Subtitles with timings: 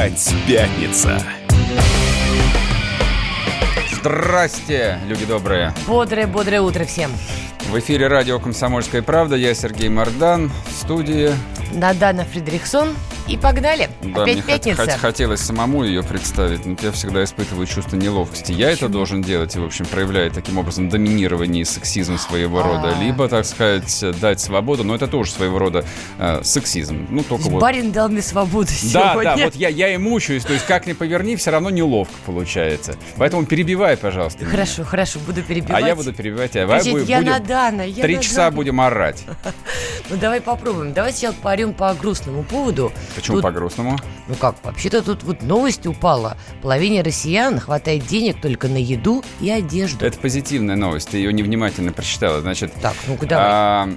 [0.00, 1.22] Опять пятница.
[3.92, 5.74] Здрасте, люди добрые.
[5.86, 7.10] Бодрое-бодрое утро всем.
[7.68, 9.36] В эфире радио «Комсомольская правда».
[9.36, 10.50] Я Сергей Мордан.
[10.68, 11.32] В студии
[11.74, 12.96] Надана Фредериксон.
[13.30, 13.88] И погнали.
[14.02, 14.82] Да, Опять мне пятница.
[14.82, 18.50] хот- хотелось самому ее представить, но я всегда испытываю чувство неловкости.
[18.50, 22.92] Я это должен делать и, в общем, проявляет таким образом доминирование и сексизм своего рода.
[22.98, 23.00] А.
[23.00, 25.84] Либо, так сказать, дать свободу, но это тоже своего рода
[26.18, 27.06] э, сексизм.
[27.08, 27.60] Ну, То только вот...
[27.62, 29.36] Барин дал мне свободу Да, сегодня.
[29.36, 32.96] да, вот я, я и мучаюсь, то есть как ни поверни, все равно неловко получается.
[33.16, 34.40] Поэтому перебивай, пожалуйста.
[34.40, 34.50] меня.
[34.50, 35.84] Хорошо, хорошо, буду А перебивать.
[35.86, 36.66] я буду перебивать тебя.
[36.66, 38.22] Подождите, Будем- я Надана, я Три Надана.
[38.22, 39.22] часа будем орать.
[40.08, 40.92] Ну давай попробуем.
[40.92, 42.92] Давай сначала поорем по грустному поводу.
[43.20, 43.98] Почему Тут- по-грустному?
[44.28, 46.36] Ну как, вообще-то тут вот новость упала.
[46.62, 50.04] Половине россиян хватает денег только на еду и одежду.
[50.04, 52.40] Это позитивная новость, ты ее невнимательно прочитала.
[52.40, 53.46] Значит, Так, ну-ка давай.
[53.46, 53.88] а,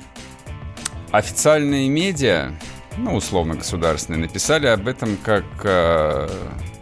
[1.11, 2.51] официальные медиа,
[2.97, 5.45] ну, условно государственные, написали об этом как...
[5.63, 6.29] а,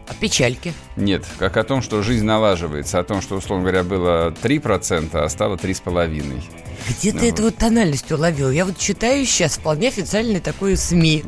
[0.07, 0.73] О печальке.
[0.95, 5.27] Нет, как о том, что жизнь налаживается, о том, что, условно говоря, было 3%, а
[5.29, 6.41] стало 3,5%.
[6.89, 8.49] Где Ну ты эту вот тональность уловил?
[8.49, 11.23] Я вот читаю сейчас вполне официальный такой СМИ.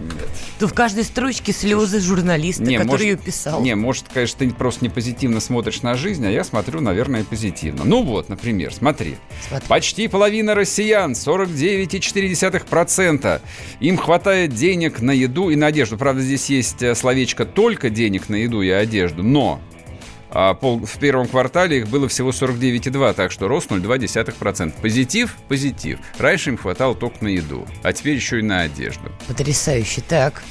[0.59, 3.61] Тут в каждой строчке слезы журналиста, Не, который может- ее писал.
[3.61, 7.83] Не, может, конечно, ты просто не позитивно смотришь на жизнь, а я смотрю, наверное, позитивно.
[7.85, 9.17] Ну вот, например, смотри.
[9.47, 9.67] Смотри.
[9.67, 13.41] Почти половина россиян, 49,4%.
[13.79, 15.97] Им хватает денег на еду и на одежду.
[15.97, 19.59] Правда, здесь есть э, словечко «только денег на еду и одежду», но
[20.33, 24.73] а, пол- в первом квартале их было всего 49,2, так что рост 0,2%.
[24.81, 25.35] Позитив?
[25.47, 25.99] Позитив.
[26.17, 29.11] Раньше им хватало только на еду, а теперь еще и на одежду.
[29.27, 30.01] Потрясающе.
[30.01, 30.43] Так.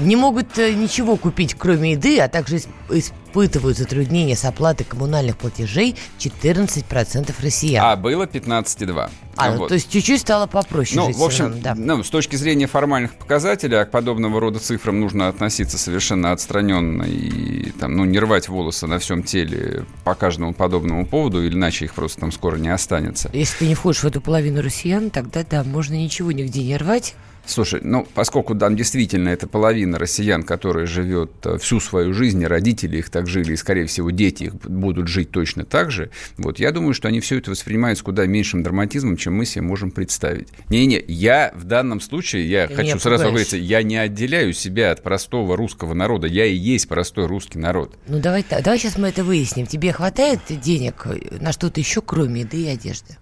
[0.00, 5.36] Не могут э, ничего купить, кроме еды, а также исп- испытывают затруднения с оплатой коммунальных
[5.36, 7.84] платежей 14% россиян.
[7.84, 9.10] А было 15,2.
[9.36, 9.68] А, ну, Вот.
[9.68, 11.74] то есть чуть-чуть стало попроще Ну, в общем, да.
[11.76, 17.04] ну, с точки зрения формальных показателей, а к подобного рода цифрам нужно относиться совершенно отстраненно
[17.04, 21.84] и там, ну, не рвать волосы на всем теле по каждому подобному поводу, или иначе
[21.84, 23.30] их просто там скоро не останется.
[23.32, 27.14] Если ты не входишь в эту половину россиян, тогда да, можно ничего нигде не рвать.
[27.48, 32.46] Слушай, ну, поскольку там действительно это половина россиян, которая живет э, всю свою жизнь, и
[32.46, 36.58] родители их так жили, и, скорее всего, дети их будут жить точно так же, вот,
[36.58, 39.90] я думаю, что они все это воспринимают с куда меньшим драматизмом, чем мы себе можем
[39.90, 40.48] представить.
[40.68, 45.02] Не-не, я в данном случае, я Ты хочу сразу говорить, я не отделяю себя от
[45.02, 47.96] простого русского народа, я и есть простой русский народ.
[48.08, 49.66] Ну давай, давай сейчас мы это выясним.
[49.66, 53.16] Тебе хватает денег э, на что-то еще, кроме еды и одежды?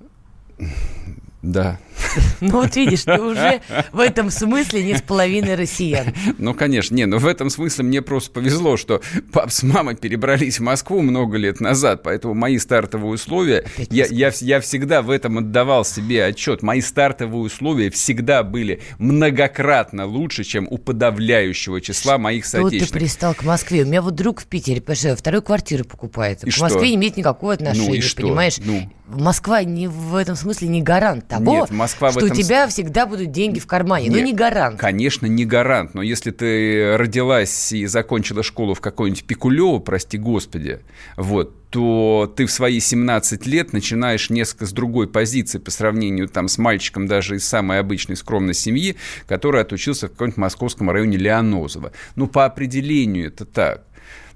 [1.42, 1.78] Да.
[2.40, 3.60] Ну вот видишь, ты уже
[3.92, 6.06] в этом смысле не с половиной россиян.
[6.38, 9.00] Ну, конечно, не, но в этом смысле мне просто повезло, что
[9.32, 14.30] пап с мамой перебрались в Москву много лет назад, поэтому мои стартовые условия, я, я,
[14.40, 20.66] я всегда в этом отдавал себе отчет, мои стартовые условия всегда были многократно лучше, чем
[20.70, 22.92] у подавляющего числа моих Вот ты соотечественников.
[22.98, 23.82] пристал к Москве.
[23.82, 26.44] У меня вот друг в Питере, понимаешь, вторую квартиру покупает.
[26.44, 26.64] И к что?
[26.64, 28.22] Москве не имеет никакого отношения, Ну и что?
[28.22, 28.56] понимаешь?
[28.64, 28.90] Ну.
[29.08, 32.46] Москва не в этом смысле не гарант того, Нет, Москва в что у этом с-
[32.46, 34.08] тебя всегда будут деньги в кармане.
[34.08, 34.78] Нет, не гарант.
[34.78, 40.80] Конечно, не гарант, но если ты родилась и закончила школу в какой-нибудь Пикулево, прости господи,
[41.16, 46.48] вот, то ты в свои 17 лет начинаешь несколько с другой позиции по сравнению там
[46.48, 48.96] с мальчиком даже из самой обычной скромной семьи,
[49.26, 51.92] который отучился в каком-нибудь московском районе Леонозово.
[52.14, 53.82] Ну, по определению это так.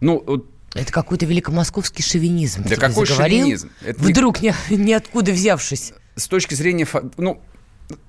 [0.01, 2.63] Ну, вот Это какой-то великомосковский шовинизм.
[2.65, 3.71] Да какой заговорил, шовинизм?
[3.85, 5.93] Это не- Вдруг ни, ниоткуда взявшись.
[6.17, 7.41] с точки зрения, ну,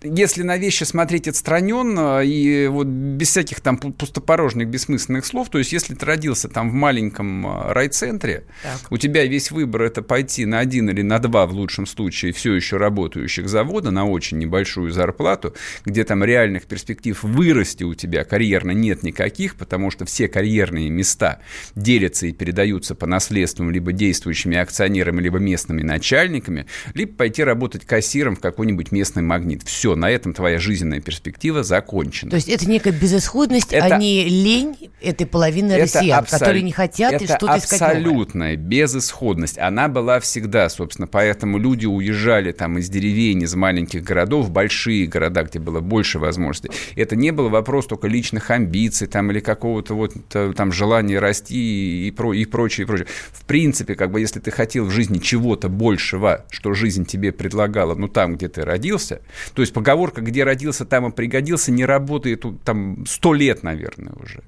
[0.03, 5.57] если на вещи смотреть отстраненно и вот без всяких там пу- пустопорожних бессмысленных слов, то
[5.57, 8.91] есть если ты родился там в маленьком а, райцентре, Так.
[8.91, 12.53] у тебя весь выбор это пойти на один или на два в лучшем случае все
[12.53, 15.55] еще работающих завода на очень небольшую зарплату,
[15.85, 21.39] где там реальных перспектив вырасти у тебя карьерно нет никаких, потому что все карьерные места
[21.75, 28.35] делятся и передаются по наследству либо действующими акционерами, либо местными начальниками, либо пойти работать кассиром
[28.35, 29.63] в какой-нибудь местный магнит.
[29.71, 32.29] Все, на этом твоя жизненная перспектива закончена.
[32.29, 36.73] То есть это некая безысходность, Это- а не лень этой половины россиян, абсол- которые не
[36.73, 39.57] хотят и это что-то искать абсолютная безысходность.
[39.57, 45.07] Она была всегда, собственно, поэтому люди уезжали там из деревень, из маленьких городов в большие
[45.07, 46.69] города, где было больше возможностей.
[46.97, 52.07] Это не был вопрос только личных амбиций там или какого-то вот э, там желания расти
[52.07, 53.07] и, про, и прочее, и прочее.
[53.31, 57.95] В принципе, как бы если ты хотел в жизни чего-то большего, что жизнь тебе предлагала,
[57.95, 59.21] ну там, где ты родился,
[59.55, 64.43] то есть поговорка «где родился, там и пригодился» не работает там сто лет, наверное, уже.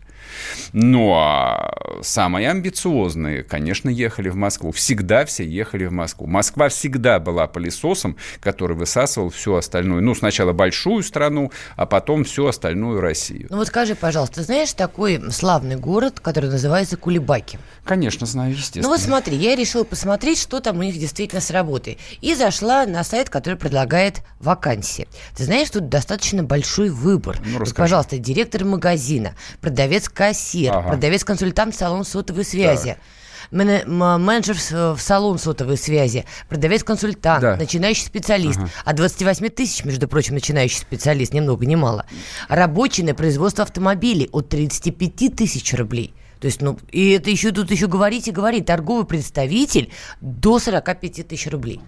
[0.74, 4.72] Ну, а самые амбициозные, конечно, ехали в Москву.
[4.72, 6.28] Всегда все ехали в Москву.
[6.28, 10.02] Москва всегда была пылесосом, который высасывал всю остальную.
[10.02, 13.48] Ну, сначала большую страну, а потом всю остальную Россию.
[13.50, 17.60] Ну вот скажи, пожалуйста, знаешь такой славный город, который называется Кулебаки?
[17.84, 18.84] Конечно, знаю, естественно.
[18.84, 21.98] Ну вот смотри, я решила посмотреть, что там у них действительно с работой.
[22.22, 25.08] И зашла на сайт, который предлагает вакансии.
[25.36, 27.38] Ты знаешь, тут достаточно большой выбор.
[27.46, 29.36] Ну, вот, пожалуйста, директор магазина,
[30.14, 30.90] продавец-кассир, ага.
[30.90, 32.90] продавец-консультант салон сотовой связи.
[32.90, 32.98] Так
[33.52, 37.56] менеджер в салон сотовой связи, продавец-консультант, да.
[37.56, 38.58] начинающий специалист.
[38.58, 38.70] Ага.
[38.86, 42.06] От 28 тысяч, между прочим, начинающий специалист, ни много ни мало.
[42.50, 46.16] Рабочий на производство автомобилей от 35 тысяч рублей.
[46.40, 48.66] То есть, ну, и это еще тут еще говорить и говорить.
[48.66, 51.80] Торговый представитель до 45 тысяч рублей.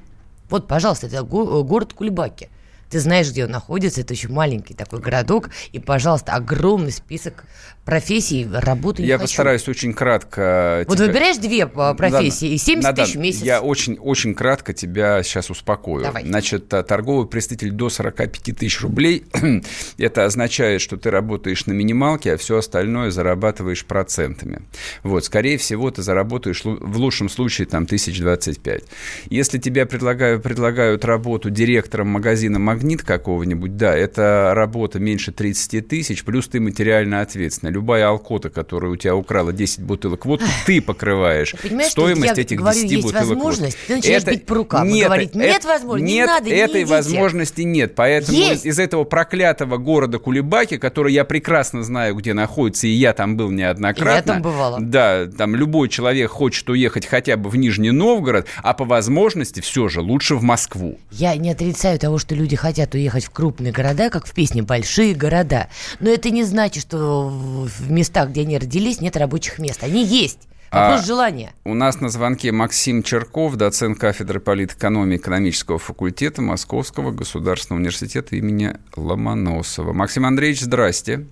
[0.50, 2.50] Вот, пожалуйста, это город Кулебаки.
[2.96, 7.44] Ты знаешь, где он находится, это очень маленький такой городок, и, пожалуйста, огромный список
[7.84, 10.86] профессий, работы Я постараюсь очень кратко...
[10.88, 11.08] Вот тебя...
[11.08, 13.42] выбираешь две а, профессии, и 70 Надан, тысяч в месяц.
[13.42, 16.04] Я очень, очень кратко тебя сейчас успокою.
[16.04, 16.24] Давай.
[16.24, 19.26] Значит, торговый представитель до 45 тысяч рублей,
[19.98, 24.62] это означает, что ты работаешь на минималке, а все остальное зарабатываешь процентами.
[25.04, 28.84] Вот, скорее всего, ты заработаешь в лучшем случае там 1025.
[29.30, 36.24] Если тебе предлагают, предлагают работу директором магазина «Магнит» какого-нибудь, да, это работа меньше 30 тысяч,
[36.24, 41.56] плюс ты материально ответственный любая алкота, которая у тебя украла 10 бутылок водки, ты покрываешь
[41.62, 43.88] Понимаешь, стоимость этих говорю, 10 есть бутылок возможность, водки.
[43.88, 46.50] Ты начинаешь это, бить по рукам нет, и говорить, нет это, возможности, нет, не надо,
[46.50, 47.96] этой не возможности нет.
[47.96, 48.66] Поэтому есть.
[48.66, 53.52] из этого проклятого города Кулебаки, который я прекрасно знаю, где находится, и я там был
[53.52, 54.12] неоднократно.
[54.12, 54.80] И я там бывала.
[54.80, 59.88] Да, там любой человек хочет уехать хотя бы в Нижний Новгород, а по возможности все
[59.88, 61.00] же лучше в Москву.
[61.12, 65.14] Я не отрицаю того, что люди хотят уехать в крупные города, как в песне «Большие
[65.14, 65.70] города».
[66.00, 69.84] Но это не значит, что в местах, где они родились, нет рабочих мест.
[69.84, 70.40] Они есть.
[70.72, 71.54] Вопрос а, желания.
[71.64, 78.74] У нас на звонке Максим Черков, доцент кафедры политэкономии экономического факультета Московского государственного университета имени
[78.96, 79.94] Ломоносова.
[79.94, 81.28] Максим Андреевич, здрасте.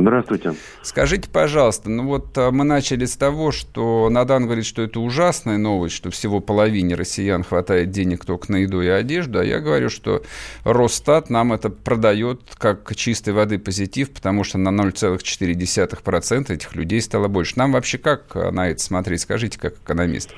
[0.00, 0.54] Здравствуйте.
[0.82, 5.58] Скажите, пожалуйста, ну вот а, мы начали с того, что Надан говорит, что это ужасная
[5.58, 9.90] новость, что всего половине россиян хватает денег только на еду и одежду, а я говорю,
[9.90, 10.22] что
[10.64, 17.28] Росстат нам это продает как чистой воды позитив, потому что на 0,4% этих людей стало
[17.28, 17.54] больше.
[17.56, 19.20] Нам вообще как на это смотреть?
[19.20, 20.30] Скажите, как экономист.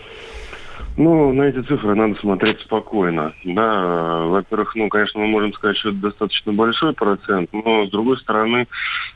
[0.97, 3.35] Ну, на эти цифры надо смотреть спокойно.
[3.45, 8.17] Да, во-первых, ну, конечно, мы можем сказать, что это достаточно большой процент, но, с другой
[8.17, 8.67] стороны,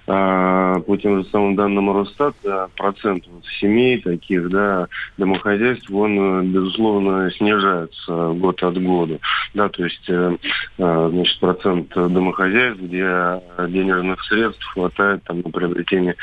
[0.07, 7.31] а, по тем же самым данным Росстата, процент вот семей таких, да, домохозяйств, он, безусловно,
[7.31, 9.19] снижается год от года.
[9.55, 10.37] Да, то есть, э,
[10.77, 16.15] значит, процент домохозяйств, где денежных средств хватает там, на приобретение,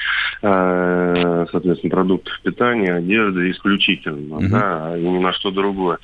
[0.41, 4.47] соответственно, продуктов питания, одежды исключительно, угу.
[4.49, 5.97] да, и ни на что что другое.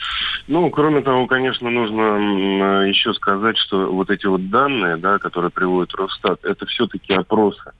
[0.48, 5.94] Ну, кроме того, конечно, нужно еще сказать, что вот эти вот данные, да, которые приводит
[5.96, 7.72] Росстат, это все-таки опросы.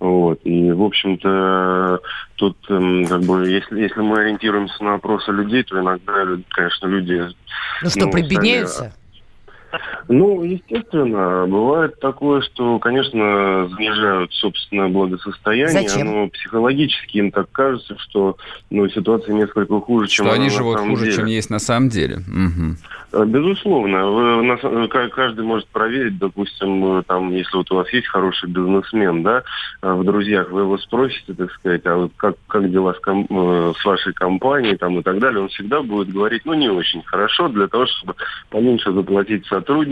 [0.00, 0.40] Вот.
[0.44, 2.00] И, в общем-то,
[2.36, 6.12] тут, эм, как бы, если, если мы ориентируемся на опросы людей, то иногда,
[6.50, 7.28] конечно, люди...
[7.82, 8.78] Ну что, ну, прибедняются?
[8.78, 8.92] Сами,
[10.08, 16.06] ну, естественно, бывает такое, что, конечно, занижают собственное благосостояние, Зачем?
[16.06, 18.36] но психологически им так кажется, что
[18.70, 21.16] ну, ситуация несколько хуже, чем что они живут хуже, деле.
[21.16, 22.16] чем есть на самом деле.
[22.16, 23.24] Угу.
[23.26, 24.10] Безусловно.
[24.10, 29.42] Вы, каждый может проверить, допустим, э, там, если вот у вас есть хороший бизнесмен, да,
[29.82, 33.74] э, в друзьях, вы его спросите, так сказать, а вот как, как дела с, ком-
[33.78, 37.48] с вашей компанией там, и так далее, он всегда будет говорить, ну, не очень хорошо,
[37.48, 38.14] для того, чтобы
[38.48, 39.91] поменьше заплатить сотрудникам,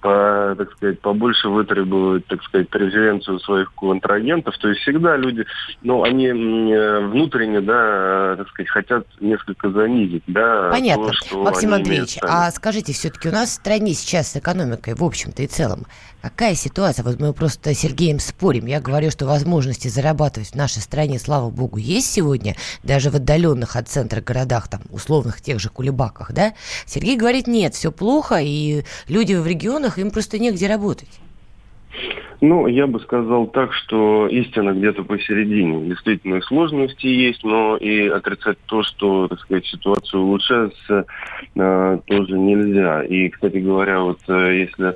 [0.00, 4.56] по, так сказать, побольше вытребовать, так сказать, преференцию своих контрагентов.
[4.58, 5.44] То есть всегда люди,
[5.82, 10.70] ну, они э, внутренне, да, так сказать, хотят несколько занизить, да.
[10.70, 11.06] Понятно.
[11.06, 15.04] То, что Максим Андреевич, а скажите, все-таки у нас в стране сейчас с экономикой, в
[15.04, 15.86] общем-то и целом,
[16.22, 17.04] какая ситуация?
[17.04, 18.66] Вот мы просто с Сергеем спорим.
[18.66, 23.76] Я говорю, что возможности зарабатывать в нашей стране, слава богу, есть сегодня, даже в отдаленных
[23.76, 26.54] от центра городах, там, условных тех же Кулебаках, да?
[26.86, 31.08] Сергей говорит, нет, все плохо, и люди в регионах, им просто негде работать.
[32.40, 35.86] Ну, я бы сказал так, что истина где-то посередине.
[35.88, 41.04] Действительно, сложности есть, но и отрицать то, что, так сказать, ситуация улучшается,
[41.54, 43.02] э, тоже нельзя.
[43.02, 44.94] И, кстати говоря, вот э, если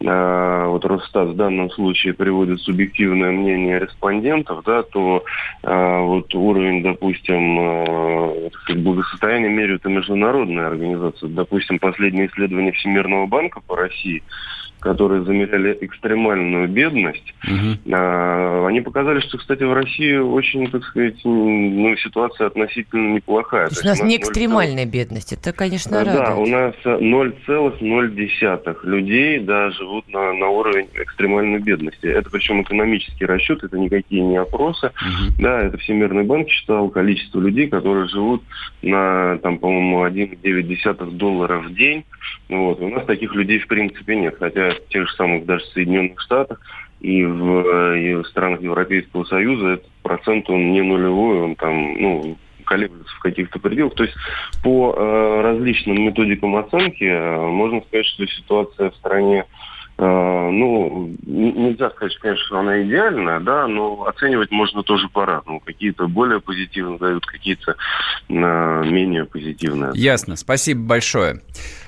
[0.00, 5.24] э, вот Росстат в данном случае приводит субъективное мнение респондентов, да, то
[5.62, 11.28] э, вот уровень, допустим, э, благосостояния меряют и международные организации.
[11.28, 14.22] Допустим, последнее исследование Всемирного банка по России–
[14.82, 17.78] которые замеряли экстремальную бедность, угу.
[17.92, 23.68] а, они показали, что, кстати, в России очень, так сказать, ну, ситуация относительно неплохая.
[23.68, 26.24] То, есть у нас, не экстремальная 0, бедность, это, конечно, радует.
[26.24, 32.06] Да, у нас 0,0 людей да, живут на, на уровень экстремальной бедности.
[32.06, 34.86] Это причем экономический расчет, это никакие не опросы.
[34.86, 35.42] Угу.
[35.42, 38.42] Да, это Всемирный банк считал количество людей, которые живут
[38.82, 42.04] на, там, по-моему, 1,9 доллара в день.
[42.48, 42.80] Вот.
[42.80, 44.36] У нас таких людей, в принципе, нет.
[44.38, 46.60] Хотя в тех же самых даже Соединенных Штатах
[47.00, 52.36] и в, и в странах Европейского Союза этот процент, он не нулевой, он там, ну,
[52.64, 53.94] колеблется в каких-то пределах.
[53.94, 54.14] То есть
[54.62, 59.44] по э, различным методикам оценки э, можно сказать, что ситуация в стране
[59.98, 65.60] Uh, ну, нельзя сказать, конечно, что она идеальная, да, но оценивать можно тоже по-разному.
[65.60, 67.76] Какие-то более позитивные дают, какие-то
[68.30, 69.90] uh, менее позитивные.
[69.94, 71.42] Ясно, спасибо большое.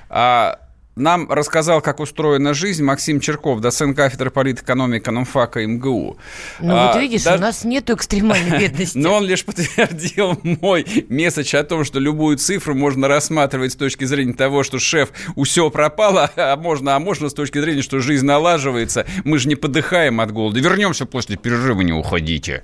[0.07, 0.59] А
[0.95, 6.17] нам рассказал, как устроена жизнь Максим Черков, доцент кафедры политэкономики НУМФАКа МГУ.
[6.59, 7.35] Ну а, вот видишь, да...
[7.35, 8.97] у нас нет экстремальной бедности.
[8.97, 14.05] Но он лишь подтвердил мой месседж о том, что любую цифру можно рассматривать с точки
[14.05, 15.09] зрения того, что шеф,
[15.43, 19.05] все пропало, а можно, а можно с точки зрения, что жизнь налаживается.
[19.23, 20.59] Мы же не подыхаем от голода.
[20.59, 22.63] Вернемся после перерыва, не уходите.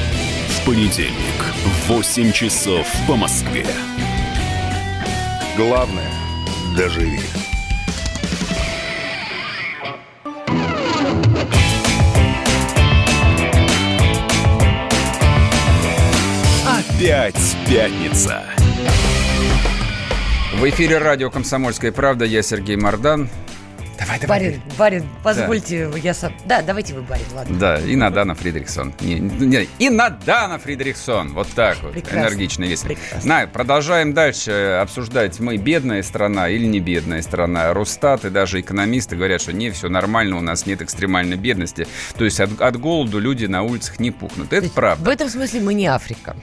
[0.65, 3.65] понедельник в 8 часов по Москве.
[5.57, 6.11] Главное–
[6.77, 7.19] доживи.
[16.65, 18.43] Опять пятница.
[20.53, 22.25] В эфире радио «Комсомольская правда».
[22.25, 23.29] Я Сергей Мордан.
[24.01, 24.39] Давай, давай.
[24.39, 25.97] Барин, Барин, позвольте, да.
[25.99, 26.33] я сам...
[26.45, 27.57] Да, давайте вы, Барин, ладно.
[27.57, 28.93] Да, и Надана Фридрихсон.
[28.99, 31.33] Не, не, и Надана Фридрихсон.
[31.33, 31.93] Вот так вот.
[31.93, 32.19] Прекрасно.
[32.19, 32.95] Энергично, весело.
[33.23, 37.73] На, продолжаем дальше обсуждать, мы бедная страна или не бедная страна.
[37.73, 41.87] Росстат и даже экономисты говорят, что не, все нормально, у нас нет экстремальной бедности.
[42.17, 44.51] То есть от, от голоду люди на улицах не пухнут.
[44.51, 45.05] Это правда.
[45.05, 46.35] В этом смысле мы не Африка.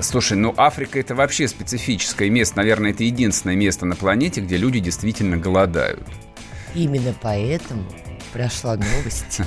[0.00, 2.56] Слушай, ну Африка это вообще специфическое место.
[2.56, 6.00] Наверное, это единственное место на планете, где люди действительно голодают.
[6.74, 7.84] Именно поэтому
[8.32, 9.40] прошла новость,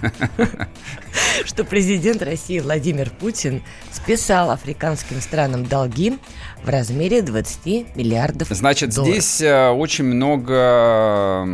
[1.44, 6.18] что президент России Владимир Путин списал африканским странам долги
[6.62, 9.14] в размере 20 миллиардов Значит, долларов.
[9.14, 11.46] здесь э, очень много,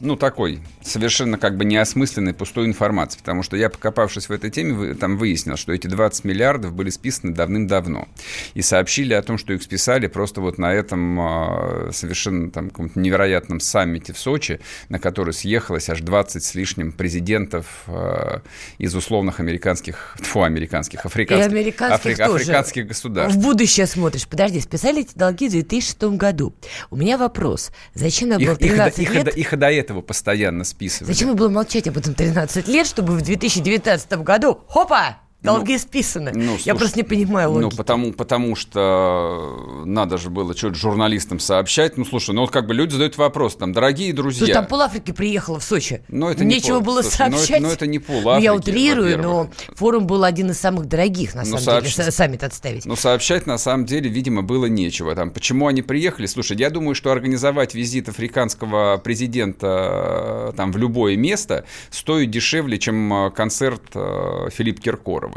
[0.00, 4.94] ну, такой совершенно как бы неосмысленной пустой информации, потому что я, покопавшись в этой теме,
[4.94, 8.06] там выяснил, что эти 20 миллиардов были списаны давным-давно.
[8.52, 13.00] И сообщили о том, что их списали просто вот на этом а, совершенно там каком-то
[13.00, 18.42] невероятном саммите в Сочи, на который съехалось аж 20 с лишним президентов а,
[18.78, 23.38] из условных американских, фу, американских, африканских, и американских, афри, африканских государств.
[23.38, 24.28] В будущее смотришь.
[24.28, 26.52] Подожди, списали эти долги в 2006 году.
[26.90, 27.72] У меня вопрос.
[27.94, 29.28] Зачем нам было 13 их, лет?
[29.28, 31.12] Их, их, их до этого постоянно списывали.
[31.12, 36.32] Зачем было молчать об этом 13 лет, чтобы в 2019 году, хопа, Долги ну, списаны.
[36.34, 37.70] Ну, слушай, Я просто не понимаю логики.
[37.70, 41.96] Ну, потому, потому что надо же было что-то журналистам сообщать.
[41.96, 44.38] Ну, слушай, ну вот как бы люди задают вопрос, там, дорогие друзья.
[44.38, 46.02] Слушай, там пол Африки приехала в Сочи.
[46.08, 47.60] Но это Нечего не было слушай, сообщать.
[47.60, 50.86] Но это, это не пол Африки, ну, Я утрирую, но форум был один из самых
[50.86, 51.96] дорогих, на ну, самом сообщ...
[51.96, 52.86] деле, саммит отставить.
[52.86, 55.14] Ну, сообщать, на самом деле, видимо, было нечего.
[55.14, 56.26] Там, почему они приехали?
[56.26, 63.12] Слушай, я думаю, что организовать визит африканского президента там в любое место стоит дешевле, чем
[63.12, 65.33] э, концерт э, Филиппа Киркорова.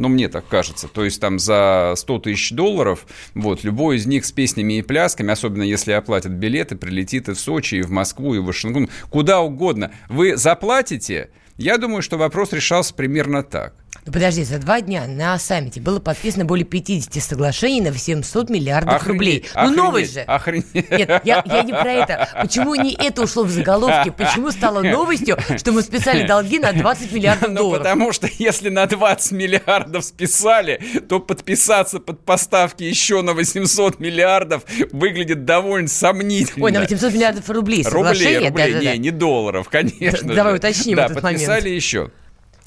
[0.00, 0.88] Ну, мне так кажется.
[0.88, 5.30] То есть там за 100 тысяч долларов, вот, любой из них с песнями и плясками,
[5.30, 9.42] особенно если оплатят билеты, прилетит и в Сочи, и в Москву, и в Вашингтон, куда
[9.42, 9.92] угодно.
[10.08, 11.28] Вы заплатите,
[11.58, 13.74] я думаю, что вопрос решался примерно так.
[14.06, 18.94] Ну, подожди, за два дня на саммите было подписано более 50 соглашений на 700 миллиардов
[18.94, 19.44] охренеть, рублей.
[19.54, 20.20] Ну, охренеть, новость же.
[20.20, 20.90] Охренеть.
[20.90, 22.28] Нет, я, я не про это.
[22.40, 24.10] Почему не это ушло в заголовки?
[24.10, 27.84] Почему стало новостью, что мы списали долги на 20 миллиардов ну, долларов?
[27.84, 34.64] потому что если на 20 миллиардов списали, то подписаться под поставки еще на 800 миллиардов
[34.92, 36.64] выглядит довольно сомнительно.
[36.64, 38.48] Ой, на 800 миллиардов рублей соглашение?
[38.48, 40.34] Рублей, рублей, да, не, да, не долларов, конечно.
[40.34, 41.76] Давай уточним да, этот подписали момент.
[41.76, 42.10] еще.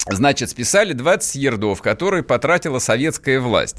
[0.10, 3.78] Значит, списали 20 ердов, которые потратила советская власть.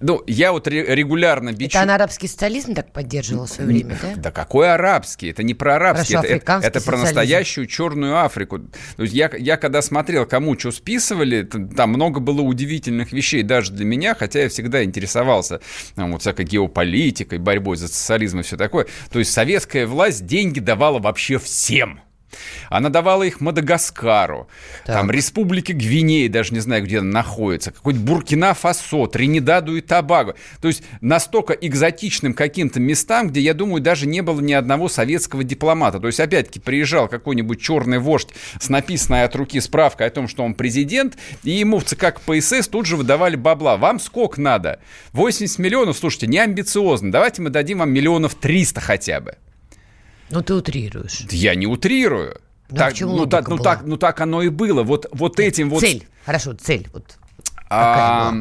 [0.00, 1.76] Ну, я вот регулярно бичу...
[1.76, 4.14] Это она арабский социализм так поддерживала в свое время, да?
[4.16, 5.30] Да какой арабский?
[5.30, 8.60] Это не про арабский, Хорошо, это, это, это про настоящую черную Африку.
[8.96, 13.72] То есть я, я когда смотрел, кому что списывали, там много было удивительных вещей даже
[13.72, 15.60] для меня, хотя я всегда интересовался
[15.94, 18.86] там, вот всякой геополитикой, борьбой за социализм и все такое.
[19.10, 22.00] То есть советская власть деньги давала вообще всем.
[22.68, 24.48] Она давала их Мадагаскару,
[24.84, 24.96] так.
[24.96, 30.34] там Республике Гвинеи, даже не знаю, где она находится, какой-то Буркина-Фасо, Тринидаду и Табаго.
[30.60, 35.44] То есть настолько экзотичным каким-то местам, где, я думаю, даже не было ни одного советского
[35.44, 36.00] дипломата.
[36.00, 38.28] То есть, опять-таки, приезжал какой-нибудь черный вождь
[38.60, 42.68] с написанной от руки справкой о том, что он президент, и ему в ЦК КПСС
[42.68, 43.76] тут же выдавали бабла.
[43.76, 44.80] Вам сколько надо?
[45.12, 47.12] 80 миллионов, слушайте, не амбициозно.
[47.12, 49.36] Давайте мы дадим вам миллионов 300 хотя бы.
[50.30, 51.26] Ну, ты утрируешь.
[51.30, 52.40] Я не утрирую.
[52.70, 54.82] Ну, так, ну, так, ну, так, ну так оно и было.
[54.82, 55.80] Вот, вот этим вот...
[55.80, 56.06] Цель.
[56.24, 56.88] Хорошо, цель.
[56.92, 57.18] Вот
[57.68, 58.34] а,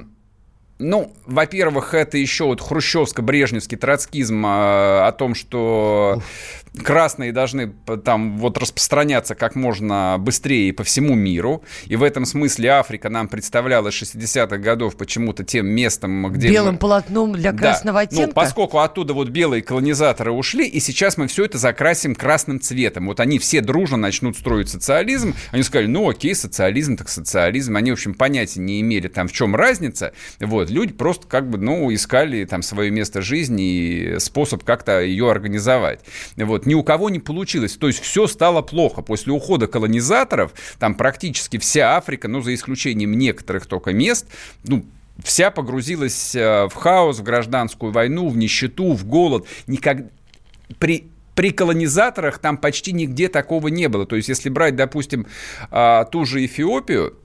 [0.79, 8.37] ну, во-первых, это еще вот хрущевско-брежневский троцкизм а, о том, что Уф красные должны там
[8.37, 11.63] вот распространяться как можно быстрее по всему миру.
[11.85, 16.49] И в этом смысле Африка нам представлялась 60-х годов почему-то тем местом, где...
[16.49, 16.79] Белым мы...
[16.79, 18.01] полотном для красного да.
[18.01, 18.27] оттенка?
[18.27, 23.07] Ну, поскольку оттуда вот белые колонизаторы ушли, и сейчас мы все это закрасим красным цветом.
[23.07, 25.35] Вот они все дружно начнут строить социализм.
[25.51, 27.75] Они сказали, ну окей, социализм, так социализм.
[27.75, 30.13] Они, в общем, понятия не имели там, в чем разница.
[30.39, 35.29] Вот, люди просто как бы, ну, искали там свое место жизни и способ как-то ее
[35.29, 35.99] организовать.
[36.37, 37.75] Вот, вот ни у кого не получилось.
[37.77, 39.01] То есть все стало плохо.
[39.01, 44.27] После ухода колонизаторов, там практически вся Африка, ну, за исключением некоторых только мест,
[44.63, 44.85] ну,
[45.23, 49.47] вся погрузилась э, в хаос, в гражданскую войну, в нищету, в голод.
[49.67, 49.97] Никак...
[50.79, 54.05] При при колонизаторах там почти нигде такого не было.
[54.05, 55.25] То есть, если брать, допустим,
[55.71, 57.17] а, ту же Эфиопию,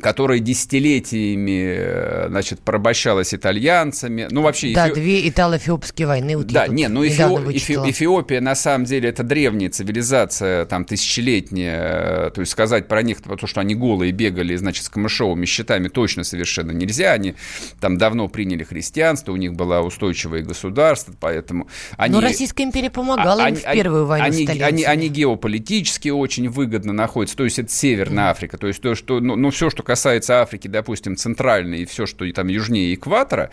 [0.00, 4.28] которая десятилетиями, э, значит, порабощалась итальянцами.
[4.30, 4.72] Ну, вообще...
[4.74, 4.94] Да, Эфи...
[4.94, 6.36] две итало-эфиопские войны.
[6.36, 7.50] Вот да, не, ну, Эфио...
[7.50, 7.72] Эфи...
[7.72, 12.30] Эфиопия, на самом деле, это древняя цивилизация, там, тысячелетняя.
[12.30, 16.24] То есть сказать про них, то, что они голые бегали, значит, с камышовыми щитами, точно
[16.24, 17.12] совершенно нельзя.
[17.12, 17.34] Они
[17.80, 21.68] там давно приняли христианство, у них было устойчивое государство, поэтому...
[21.96, 22.14] Они...
[22.14, 26.08] Но Российская империя помогала а, им они, в первую войну они, они, они, они геополитически
[26.08, 27.36] очень выгодно находятся.
[27.36, 28.30] То есть это Северная mm.
[28.30, 28.58] Африка.
[28.58, 29.20] То есть то, что...
[29.20, 33.50] Ну, ну все, что касается Африки, допустим, центральной и все, что там южнее экватора,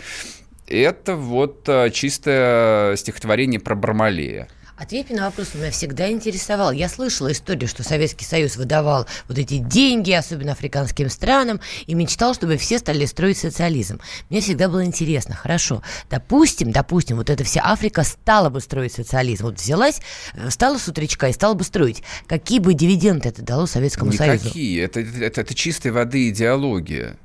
[0.67, 4.47] это вот а, чистое стихотворение про Бармалея.
[4.81, 6.71] Ответь на вопрос, меня всегда интересовал.
[6.71, 12.33] Я слышала историю, что Советский Союз выдавал вот эти деньги, особенно африканским странам, и мечтал,
[12.33, 13.99] чтобы все стали строить социализм.
[14.31, 19.43] Мне всегда было интересно, хорошо, допустим, допустим, вот эта вся Африка стала бы строить социализм.
[19.43, 20.01] Вот взялась,
[20.33, 22.01] э, стала с утречка и стала бы строить.
[22.25, 24.39] Какие бы дивиденды это дало Советскому Никакие.
[24.39, 24.45] Союзу?
[24.45, 24.83] Никакие.
[24.83, 27.17] Это, это, это чистой воды идеология.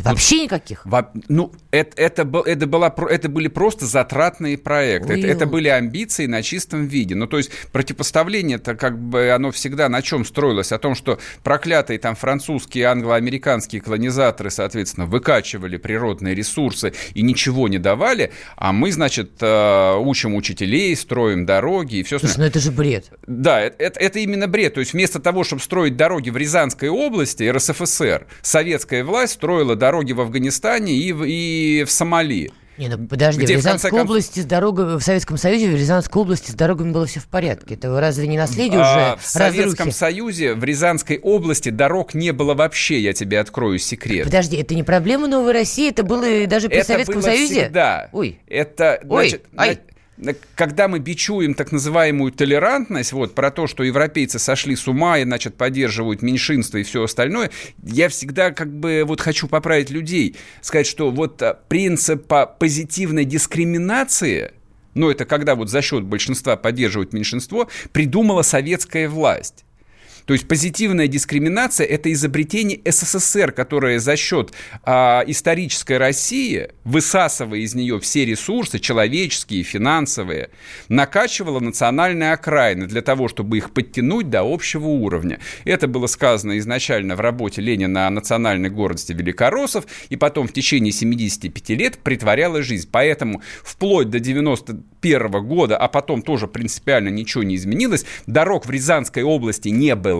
[0.00, 0.84] Вообще никаких?
[0.84, 5.18] Во, ну, это, это, был, это, была, это были просто затратные проекты.
[5.18, 7.14] Это, это были амбиции на чистом виде.
[7.14, 10.72] Ну, то есть противопоставление это как бы оно всегда на чем строилось?
[10.72, 17.78] О том, что проклятые там французские, англо-американские колонизаторы, соответственно, выкачивали природные ресурсы и ничего не
[17.78, 22.18] давали, а мы, значит, э, учим учителей, строим дороги и все.
[22.18, 23.10] Слушай, ну это же бред.
[23.26, 24.74] Да, это, это, это именно бред.
[24.74, 30.12] То есть вместо того, чтобы строить дороги в Рязанской области, РСФСР, советская власть строила дороги
[30.12, 32.50] в Афганистане и в, и в Сомали.
[32.78, 36.22] Не, ну подожди, Где, в Рязанской в области с дорогой, в Советском Союзе в Рязанской
[36.22, 37.74] области с дорогами было все в порядке.
[37.74, 42.54] Это разве не наследие а, уже В Советском Союзе, в Рязанской области дорог не было
[42.54, 44.24] вообще, я тебе открою секрет.
[44.24, 47.60] Подожди, это не проблема Новой России, это было даже при это Советском было Союзе?
[47.64, 48.08] всегда.
[48.12, 48.40] Ой.
[48.48, 49.58] Это, значит, Ой.
[49.58, 49.78] Ай
[50.54, 55.24] когда мы бичуем так называемую толерантность, вот, про то, что европейцы сошли с ума и,
[55.24, 57.50] значит, поддерживают меньшинство и все остальное,
[57.82, 64.52] я всегда как бы вот хочу поправить людей, сказать, что вот а, принцип позитивной дискриминации,
[64.94, 69.63] ну, это когда вот за счет большинства поддерживают меньшинство, придумала советская власть.
[70.26, 77.74] То есть позитивная дискриминация– это изобретение СССР, которое за счет а, исторической России, высасывая из
[77.74, 80.50] нее все ресурсы, человеческие, финансовые,
[80.88, 85.40] накачивало национальные окраины для того, чтобы их подтянуть до общего уровня.
[85.64, 90.92] Это было сказано изначально в работе Ленина о национальной гордости великороссов, и потом в течение
[90.92, 92.88] 75 лет притворяла жизнь.
[92.90, 99.22] Поэтому вплоть до 91 года, а потом тоже принципиально ничего не изменилось, дорог в Рязанской
[99.22, 100.13] области не было,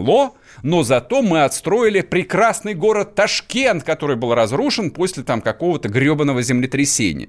[0.63, 7.29] но зато мы отстроили прекрасный город Ташкент, который был разрушен после там какого-то гребаного землетрясения.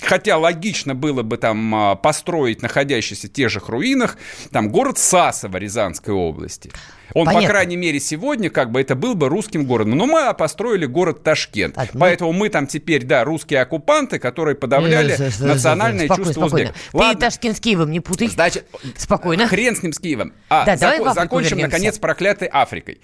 [0.00, 4.18] Хотя логично было бы там а, построить находящийся в тех же руинах
[4.52, 6.70] там город Сасово Рязанской области.
[7.14, 7.46] Он, Понятно.
[7.46, 9.96] по крайней мере, сегодня как бы это был бы русским городом.
[9.96, 11.78] Но мы построили город Ташкент.
[11.78, 16.70] А, Поэтому мы там теперь, да, русские оккупанты, которые подавляли э, национальное спокойно, чувство спокойно.
[16.70, 16.90] узбеков.
[16.90, 17.20] Ты Ладно.
[17.20, 18.28] Ташкент с Киевом не путай.
[18.28, 19.46] Значит, спокойно.
[19.48, 20.34] Хрен с ним с Киевом.
[20.50, 21.66] А, да, зак- закончим, вернемся.
[21.76, 23.00] наконец, проклятой Африкой.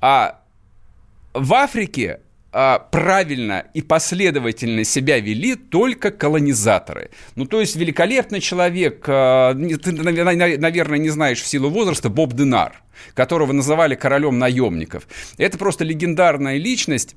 [0.00, 0.38] А
[1.34, 2.20] в Африке
[2.90, 7.10] правильно и последовательно себя вели только колонизаторы.
[7.34, 12.82] Ну, то есть великолепный человек, а, ты, наверное, не знаешь в силу возраста, Боб Денар,
[13.12, 15.06] которого называли королем наемников.
[15.36, 17.14] Это просто легендарная личность,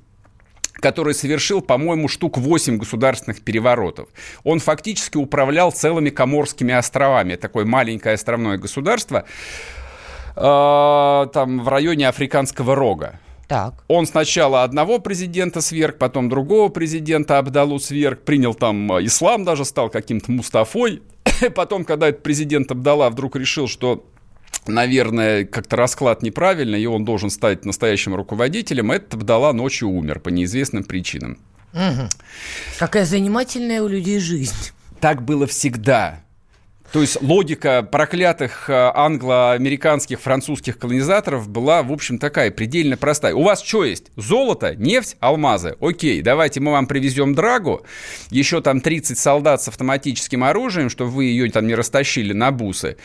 [0.74, 4.08] который совершил, по-моему, штук 8 государственных переворотов.
[4.44, 7.36] Он фактически управлял целыми Коморскими островами.
[7.36, 9.24] Такое маленькое островное государство
[10.36, 13.20] э, там в районе Африканского рога.
[13.50, 13.82] Так.
[13.88, 19.64] Он сначала одного президента сверг, потом другого президента Абдалу сверг, принял там э, ислам даже,
[19.64, 21.02] стал каким-то Мустафой.
[21.56, 24.06] потом, когда этот президент Абдала вдруг решил, что
[24.68, 30.28] наверное, как-то расклад неправильный, и он должен стать настоящим руководителем, этот Абдала ночью умер по
[30.28, 31.36] неизвестным причинам.
[31.72, 32.08] Угу.
[32.78, 34.70] Какая занимательная у людей жизнь.
[35.00, 36.22] Так было всегда.
[36.92, 43.32] То есть логика проклятых э, англо-американских, французских колонизаторов была, в общем, такая предельно простая.
[43.34, 44.06] У вас что есть?
[44.16, 45.76] Золото, нефть, алмазы.
[45.80, 47.82] Окей, давайте мы вам привезем драгу,
[48.30, 52.96] еще там 30 солдат с автоматическим оружием, чтобы вы ее там не растащили на бусы.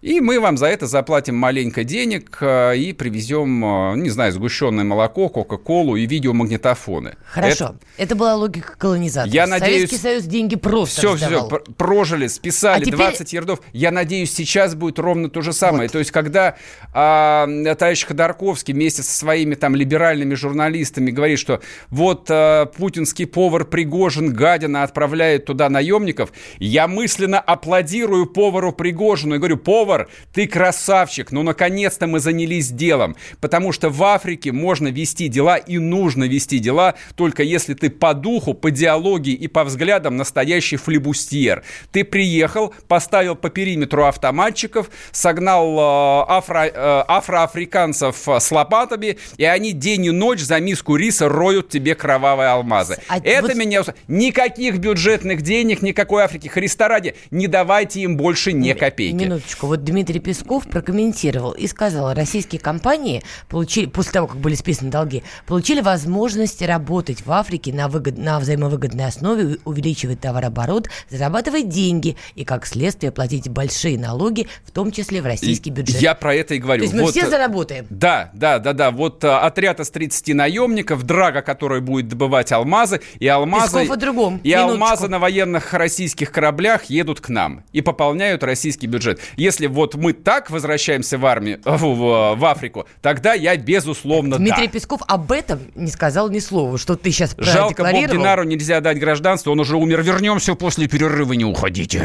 [0.00, 4.84] И мы вам за это заплатим маленько денег э, и привезем, э, не знаю, сгущенное
[4.84, 7.16] молоко, кока-колу и видеомагнитофоны.
[7.26, 9.34] Хорошо, это, это была логика колонизации.
[9.34, 9.90] Я надеюсь...
[9.90, 11.48] Советский Союз деньги просто Все, раздавал.
[11.48, 12.96] все, прожили, списали а теперь...
[12.96, 13.60] 20 Ердов.
[13.72, 15.84] Я надеюсь, сейчас будет ровно то же самое.
[15.84, 15.92] Вот.
[15.92, 16.56] То есть, когда
[16.92, 17.46] а,
[17.78, 24.32] товарищ Ходорковский вместе со своими там либеральными журналистами говорит, что вот а, путинский повар Пригожин
[24.32, 31.42] Гадина отправляет туда наемников, я мысленно аплодирую повару Пригожину и говорю, повар, ты красавчик, ну
[31.42, 33.16] наконец-то мы занялись делом.
[33.40, 38.14] Потому что в Африке можно вести дела и нужно вести дела, только если ты по
[38.14, 41.64] духу, по диалогии и по взглядам настоящий флебустьер.
[41.90, 49.44] Ты приехал, поставил поставил по периметру автоматчиков, согнал э, афро, э, афроафриканцев с лопатами, и
[49.44, 52.98] они день и ночь за миску риса роют тебе кровавые алмазы.
[53.08, 53.56] А Это вот...
[53.56, 53.82] меня...
[54.08, 56.48] Никаких бюджетных денег, никакой Африки.
[56.48, 59.14] Христа ради, не давайте им больше ни копейки.
[59.14, 59.66] Минуточку.
[59.66, 65.22] Вот Дмитрий Песков прокомментировал и сказал, российские компании получили, после того, как были списаны долги,
[65.46, 72.44] получили возможность работать в Африке на, выгод, на взаимовыгодной основе, увеличивать товарооборот, зарабатывать деньги и,
[72.44, 76.00] как следствие, платить большие налоги, в том числе в российский бюджет.
[76.00, 76.80] Я про это и говорю.
[76.80, 77.86] То есть мы вот, все заработаем.
[77.90, 78.90] Да, да, да, да.
[78.90, 83.80] Вот а, отряд из 30 наемников, Драга, который будет добывать алмазы, и алмазы...
[83.80, 84.40] Песков о другом.
[84.42, 84.72] И Минуточку.
[84.72, 89.20] алмазы на военных российских кораблях едут к нам и пополняют российский бюджет.
[89.36, 94.66] Если вот мы так возвращаемся в армию, в, в, в Африку, тогда я безусловно Дмитрий
[94.66, 94.72] да.
[94.72, 98.98] Песков об этом не сказал ни слова, что ты сейчас Жалко, Боб Динару нельзя дать
[98.98, 100.02] гражданство, он уже умер.
[100.02, 102.04] Вернемся после перерыва, не уходите.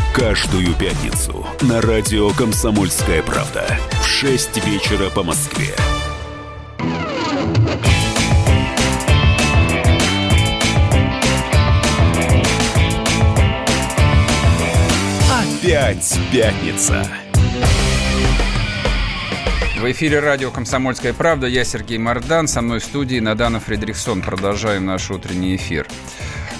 [0.13, 3.65] Каждую пятницу на радио «Комсомольская правда»
[4.01, 5.73] в 6 вечера по Москве.
[15.61, 17.07] Опять пятница.
[19.79, 21.47] В эфире радио «Комсомольская правда».
[21.47, 22.49] Я Сергей Мордан.
[22.49, 24.21] Со мной в студии Надана Фредериксон.
[24.21, 25.87] Продолжаем наш утренний эфир.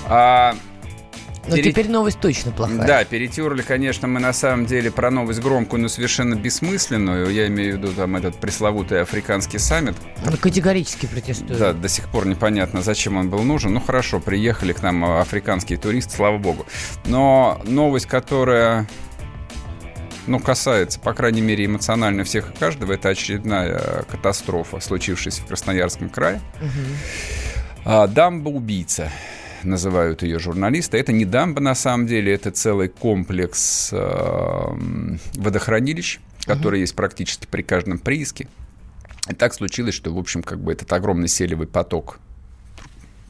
[0.08, 0.56] А,
[1.48, 1.72] но Пере...
[1.72, 2.86] теперь новость точно плохая.
[2.86, 7.32] Да, перетерли, конечно, мы на самом деле про новость громкую, но совершенно бессмысленную.
[7.32, 9.96] Я имею в виду там этот пресловутый африканский саммит.
[10.24, 11.60] Мы категорически протестуем.
[11.60, 13.74] Да, до сих пор непонятно, зачем он был нужен.
[13.74, 16.68] Ну, хорошо, приехали к нам африканские туристы, слава богу.
[17.06, 18.88] Но новость, которая
[20.28, 26.10] ну, касается, по крайней мере, эмоционально всех и каждого, это очередная катастрофа, случившаяся в Красноярском
[26.10, 26.40] крае.
[26.62, 28.08] Угу.
[28.10, 29.12] Дамба-убийца
[29.64, 30.98] называют ее журналисты.
[30.98, 34.68] Это не дамба на самом деле, это целый комплекс э,
[35.34, 36.82] водохранилищ, который угу.
[36.82, 38.48] есть практически при каждом прииске.
[39.30, 42.20] И так случилось, что, в общем, как бы этот огромный селевый поток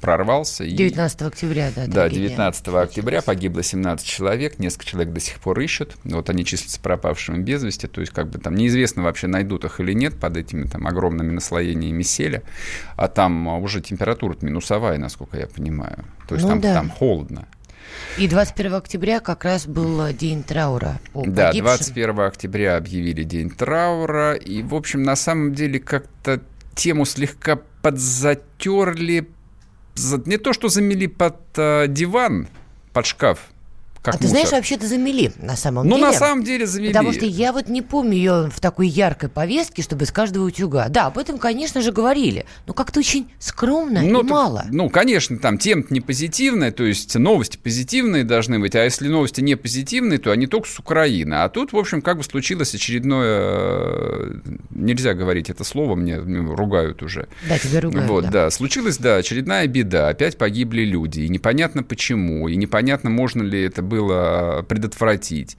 [0.01, 0.65] прорвался.
[0.65, 1.85] 19 и, октября, да.
[1.87, 5.95] Да, 19 октября погибло 17 человек, несколько человек до сих пор ищут.
[6.03, 9.79] Вот они числятся пропавшими без вести, то есть как бы там неизвестно вообще найдут их
[9.79, 12.41] или нет под этими там огромными наслоениями селя.
[12.97, 16.05] А там уже температура минусовая, насколько я понимаю.
[16.27, 16.73] То есть ну, там, да.
[16.73, 17.47] там холодно.
[18.17, 20.99] И 21 октября как раз был день траура.
[21.13, 24.33] По да, 21 октября объявили день траура.
[24.33, 26.41] И, в общем, на самом деле как-то
[26.75, 29.27] тему слегка подзатерли,
[30.25, 32.47] не то что замели под э, диван,
[32.93, 33.39] под шкаф,
[34.01, 34.21] как а мусор.
[34.21, 36.07] ты знаешь, вообще-то замели на самом ну, деле.
[36.07, 36.89] Ну, на самом деле замели.
[36.89, 40.89] Потому что я вот не помню ее в такой яркой повестке, чтобы с каждого утюга.
[40.89, 42.45] Да, об этом, конечно же, говорили.
[42.65, 44.65] Но как-то очень скромно ну, и то, мало.
[44.71, 48.75] Ну, конечно, там тема не позитивная, то есть новости позитивные должны быть.
[48.75, 51.35] А если новости не позитивные, то они только с Украины.
[51.35, 53.39] А тут, в общем, как бы случилось очередное...
[53.39, 54.33] Э,
[54.71, 57.27] нельзя говорить это слово, мне ругают уже.
[57.47, 58.31] Да, тебя ругают, Вот, да.
[58.31, 58.49] да.
[58.49, 60.09] Случилась, да, очередная беда.
[60.09, 61.19] Опять погибли люди.
[61.19, 62.47] И непонятно почему.
[62.47, 65.57] И непонятно, можно ли это было предотвратить.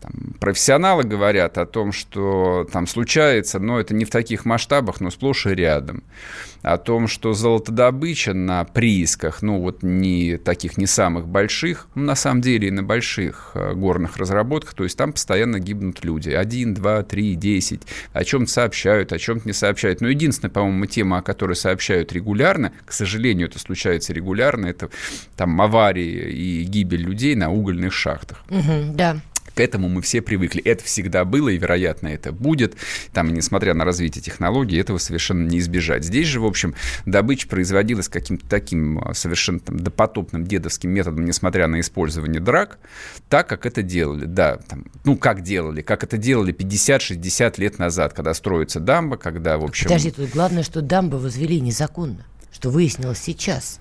[0.00, 5.10] Там, профессионалы говорят о том, что там случается, но это не в таких масштабах, но
[5.10, 6.02] сплошь и рядом.
[6.62, 12.14] О том, что золотодобыча на приисках, ну вот не таких, не самых больших, ну, на
[12.14, 16.30] самом деле и на больших э, горных разработках, то есть там постоянно гибнут люди.
[16.30, 17.82] Один, два, три, десять.
[18.12, 20.00] О чем-то сообщают, о чем-то не сообщают.
[20.00, 24.90] Но единственная, по-моему, тема, о которой сообщают регулярно, к сожалению, это случается регулярно, это
[25.36, 28.42] там аварии и гибель людей на угольных шахтах.
[28.50, 29.20] Угу, да.
[29.56, 30.60] К этому мы все привыкли.
[30.62, 32.74] Это всегда было, и, вероятно, это будет.
[33.14, 36.04] Там, несмотря на развитие технологий, этого совершенно не избежать.
[36.04, 36.74] Здесь же, в общем,
[37.06, 42.78] добыча производилась каким-то таким а, совершенно там, допотопным дедовским методом, несмотря на использование драк,
[43.30, 44.26] так, как это делали.
[44.26, 45.80] Да, там, ну, как делали?
[45.80, 49.84] Как это делали 50-60 лет назад, когда строится дамба, когда, в общем...
[49.84, 53.80] Подожди, тут главное, что дамбы возвели незаконно, что выяснилось сейчас.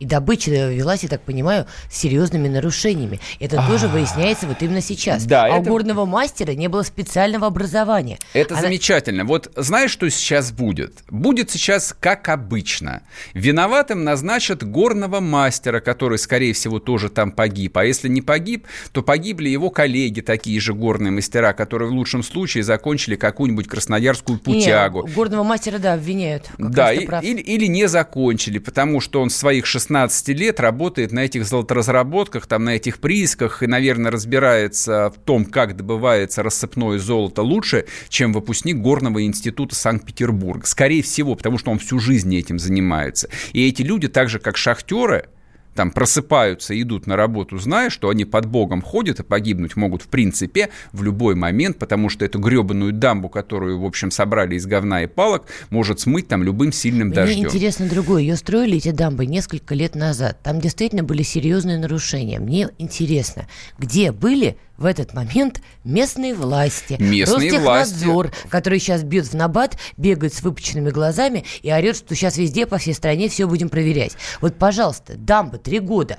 [0.00, 3.20] И добыча велась, я так понимаю, с серьезными нарушениями.
[3.38, 5.26] Это тоже выясняется вот именно сейчас.
[5.26, 5.60] Да, а это...
[5.60, 8.18] у горного мастера не было специального образования.
[8.32, 8.62] Это Она...
[8.62, 9.26] замечательно.
[9.26, 11.04] Вот знаешь, что сейчас будет?
[11.10, 13.02] Будет сейчас как обычно.
[13.34, 17.76] Виноватым назначат горного мастера, который, скорее всего, тоже там погиб.
[17.76, 22.22] А если не погиб, то погибли его коллеги, такие же горные мастера, которые в лучшем
[22.22, 25.06] случае закончили какую-нибудь красноярскую путягу.
[25.06, 26.48] Не, горного мастера, да, обвиняют.
[26.56, 31.24] Да, и, или, или не закончили, потому что он своих 16 16 лет работает на
[31.24, 37.42] этих золоторазработках, там, на этих приисках и, наверное, разбирается в том, как добывается рассыпное золото
[37.42, 40.64] лучше, чем выпускник Горного института Санкт-Петербурга.
[40.64, 43.28] Скорее всего, потому что он всю жизнь этим занимается.
[43.52, 45.28] И эти люди, так же как шахтеры,
[45.74, 50.02] там просыпаются и идут на работу, зная, что они под Богом ходят и погибнуть могут
[50.02, 54.66] в принципе в любой момент, потому что эту гребаную дамбу, которую, в общем, собрали из
[54.66, 57.38] говна и палок, может смыть там любым сильным Мне дождем.
[57.38, 58.22] Мне интересно другое.
[58.22, 60.38] Ее строили, эти дамбы, несколько лет назад.
[60.42, 62.40] Там действительно были серьезные нарушения.
[62.40, 63.46] Мне интересно,
[63.78, 68.48] где были в этот момент местные власти, местные Ростехнадзор, власти.
[68.48, 72.78] который сейчас бьет в набат, бегает с выпученными глазами и орет, что сейчас везде по
[72.78, 74.16] всей стране все будем проверять.
[74.40, 76.18] Вот, пожалуйста, дамба три года.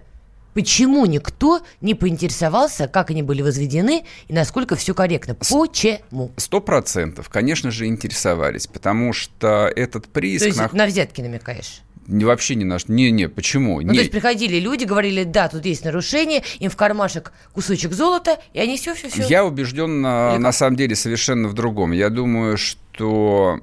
[0.54, 5.34] Почему никто не поинтересовался, как они были возведены и насколько все корректно?
[5.34, 6.32] Почему?
[6.36, 10.42] Сто процентов, конечно же, интересовались, потому что этот приз...
[10.42, 11.82] То есть на взятки намекаешь?
[12.08, 12.88] Вообще не наш.
[12.88, 13.82] Не-не, почему?
[13.82, 13.94] Ну, не.
[13.94, 18.60] то есть приходили люди, говорили, да, тут есть нарушение, им в кармашек кусочек золота, и
[18.60, 19.24] они все-все-все.
[19.28, 21.92] Я убежден, на, на самом деле, совершенно в другом.
[21.92, 23.60] Я думаю, что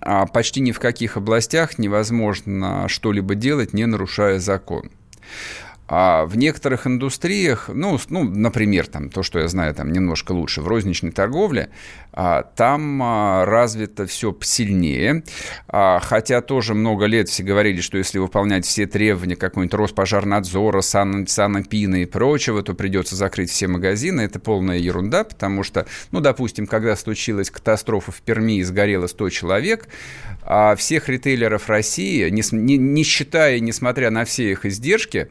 [0.00, 4.90] а, почти ни в каких областях невозможно что-либо делать, не нарушая закон.
[5.88, 10.62] А в некоторых индустриях, ну, ну, например, там, то, что я знаю там немножко лучше,
[10.62, 11.70] в розничной торговле,
[12.12, 15.24] а, там а, развито все сильнее.
[15.68, 21.26] А, хотя тоже много лет все говорили, что если выполнять все требования какой-нибудь Роспожарнадзора, сан,
[21.26, 24.22] санэпина и прочего, то придется закрыть все магазины.
[24.22, 29.30] Это полная ерунда, потому что, ну, допустим, когда случилась катастрофа в Перми и сгорело 100
[29.30, 29.88] человек,
[30.42, 35.28] а всех ритейлеров России, не, не, не считая, несмотря на все их издержки,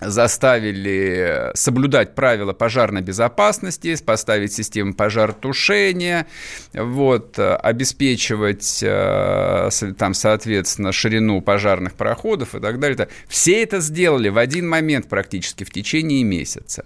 [0.00, 6.26] заставили соблюдать правила пожарной безопасности, поставить систему пожаротушения,
[6.72, 13.08] вот, обеспечивать э, там, соответственно, ширину пожарных проходов и так далее.
[13.28, 16.84] Все это сделали в один момент практически в течение месяца.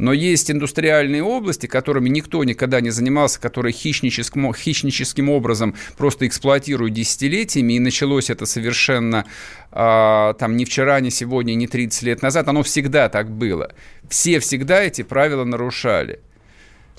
[0.00, 6.94] Но есть индустриальные области, которыми никто никогда не занимался, которые хищническим, хищническим образом просто эксплуатируют
[6.94, 9.26] десятилетиями, и началось это совершенно
[9.70, 13.72] э, там не вчера, не сегодня, не 30 лет назад, оно всегда так было.
[14.08, 16.20] Все всегда эти правила нарушали.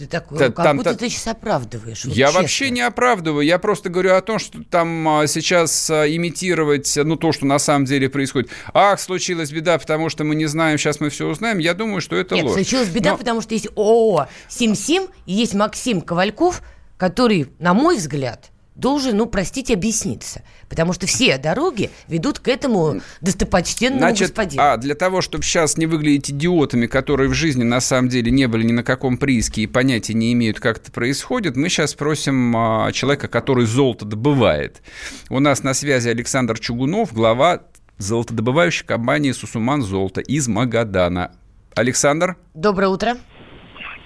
[0.02, 0.98] Ты такой, Т- как там, будто та...
[0.98, 2.06] ты сейчас оправдываешь.
[2.06, 2.42] Вот я честно.
[2.42, 3.46] вообще не оправдываю.
[3.46, 7.60] Я просто говорю о том, что там а, сейчас а, имитировать, ну, то, что на
[7.60, 8.50] самом деле происходит.
[8.74, 11.60] Ах, случилась беда, потому что мы не знаем, сейчас мы все узнаем.
[11.60, 12.54] Я думаю, что это Нет, ложь.
[12.54, 13.18] случилась беда, Но...
[13.18, 16.64] потому что есть ООО «Сим-Сим», и есть Максим Ковальков,
[16.98, 20.44] который, на мой взгляд, должен, ну, простите, объясниться.
[20.70, 24.64] Потому что все дороги ведут к этому достопочтенному Значит, господину.
[24.64, 28.48] А для того, чтобы сейчас не выглядеть идиотами, которые в жизни на самом деле не
[28.48, 32.56] были ни на каком прииске и понятия не имеют, как это происходит, мы сейчас спросим
[32.56, 34.82] а, человека, который золото добывает.
[35.30, 37.64] У нас на связи Александр Чугунов, глава
[37.98, 41.32] золотодобывающей компании «Сусуман Золото» из Магадана.
[41.76, 42.36] Александр.
[42.54, 43.18] Доброе утро.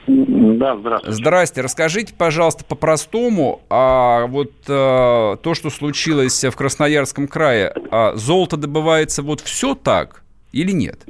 [0.08, 1.18] Да, здравствуйте.
[1.18, 1.62] Здрасте.
[1.62, 9.24] Расскажите, пожалуйста, по-простому, а вот а, то, что случилось в Красноярском крае, а золото добывается
[9.24, 11.06] вот все так или нет?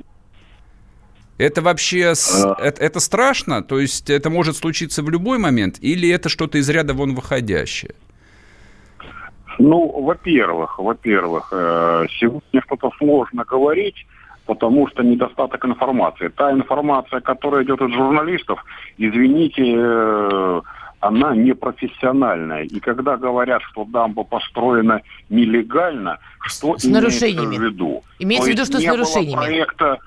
[1.38, 2.55] Это вообще а...
[2.60, 3.62] это, это страшно?
[3.62, 5.77] То есть это может случиться в любой момент?
[5.81, 7.95] Или это что-то из ряда вон выходящее?
[9.60, 14.05] Ну, во-первых, во-первых, э, сегодня что-то сложно говорить,
[14.45, 16.29] потому что недостаток информации.
[16.29, 18.63] Та информация, которая идет от журналистов,
[18.97, 20.62] извините, э,
[20.99, 22.63] она непрофессиональная.
[22.63, 27.58] И когда говорят, что дамба построена нелегально, что с нарушениями.
[27.58, 28.03] в виду?
[28.19, 29.36] Имеется в виду, что с нарушениями.
[29.36, 29.99] Проекта,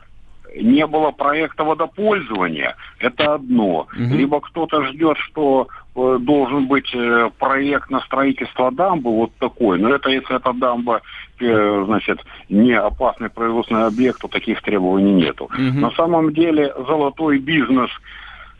[0.56, 3.87] не было проекта водопользования, это одно.
[3.92, 4.14] Угу.
[4.14, 9.90] Либо кто-то ждет, что э, должен быть э, проект на строительство дамбы вот такой, но
[9.90, 11.02] это если эта дамба
[11.40, 15.44] Э, значит, не опасный производственный объект, то таких требований нету.
[15.44, 15.80] Угу.
[15.80, 17.90] На самом деле золотой бизнес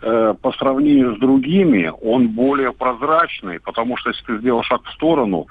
[0.01, 4.93] э, по сравнению с другими, он более прозрачный, потому что если ты сделал шаг в
[4.93, 5.47] сторону,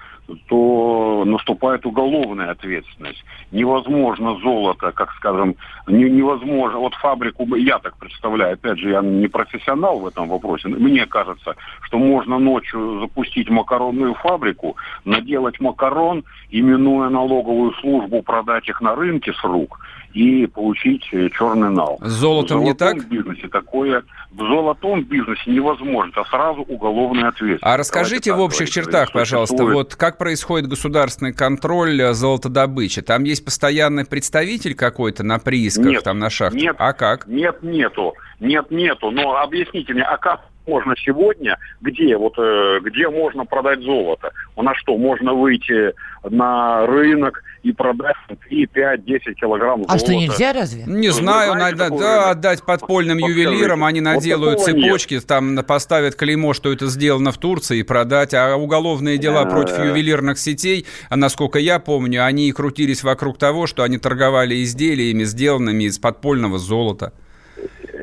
[0.48, 3.24] то наступает уголовная ответственность.
[3.52, 5.56] Невозможно золото, как скажем,
[5.88, 6.80] не, невозможно.
[6.80, 11.56] Вот фабрику, я так представляю, опять же, я не профессионал в этом вопросе, мне кажется,
[11.82, 19.34] что можно ночью запустить макаронную фабрику, наделать макарон, именуя налоговую службу, продать их на рынке
[19.34, 19.80] с рук
[20.18, 22.00] и получить э, черный нал.
[22.02, 22.98] С золотом не так?
[22.98, 27.64] В бизнесе такое в золотом бизнесе невозможно, это сразу уголовная ответственность.
[27.64, 33.02] А расскажите в общих чертах, пожалуйста, вот как происходит государственный контроль э, золотодобычи?
[33.02, 36.60] Там есть постоянный представитель какой-то на приисках, нет, там на шахтах?
[36.60, 37.28] Нет, а как?
[37.28, 38.14] Нет, нету.
[38.40, 39.12] Нет, нету.
[39.12, 44.32] Но объясните мне, а как можно сегодня, где вот э, где можно продать золото?
[44.56, 48.16] У нас что, можно выйти на рынок и продать
[48.48, 49.94] 3, 5, 10 килограмм золота?
[49.94, 50.84] А что, нельзя разве?
[50.86, 55.28] Не знаю, знаете, надо да, отдать подпольным вот ювелирам, они наделают вот цепочки, нет.
[55.28, 59.50] там поставят клеймо, что это сделано в Турции, и продать, а уголовные дела А-а-а.
[59.50, 65.24] против ювелирных сетей, а насколько я помню, они крутились вокруг того, что они торговали изделиями,
[65.24, 67.14] сделанными из подпольного золота.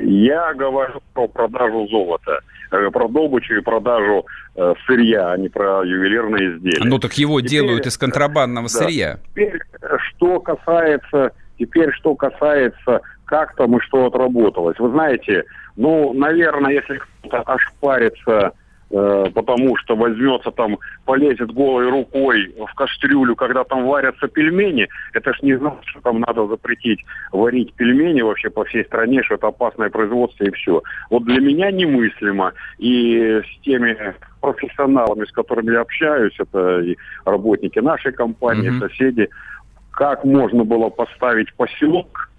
[0.00, 2.40] Я говорю про продажу золота.
[2.74, 6.84] Э, про добычу и продажу э, сырья, а не про ювелирные изделия.
[6.84, 9.18] Ну так его теперь, делают из контрабандного да, сырья.
[9.30, 9.60] Теперь,
[10.08, 14.78] что касается, теперь что касается, как там и что отработалось.
[14.78, 15.44] Вы знаете,
[15.76, 18.50] ну, наверное, если кто-то ошпарится Э,
[18.90, 25.42] потому что возьмется там, полезет голой рукой в кастрюлю, когда там варятся пельмени, это ж
[25.42, 29.90] не значит, что там надо запретить варить пельмени вообще по всей стране, что это опасное
[29.90, 30.82] производство и все.
[31.10, 32.52] Вот для меня немыслимо.
[32.78, 33.96] И с теми
[34.40, 38.88] профессионалами, с которыми я общаюсь, это и работники нашей компании, mm-hmm.
[38.88, 39.28] соседи,
[39.90, 42.30] как можно было поставить поселок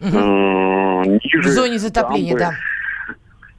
[0.00, 1.04] mm-hmm.
[1.04, 2.79] э, ниже в зоне затопления, дамбы, да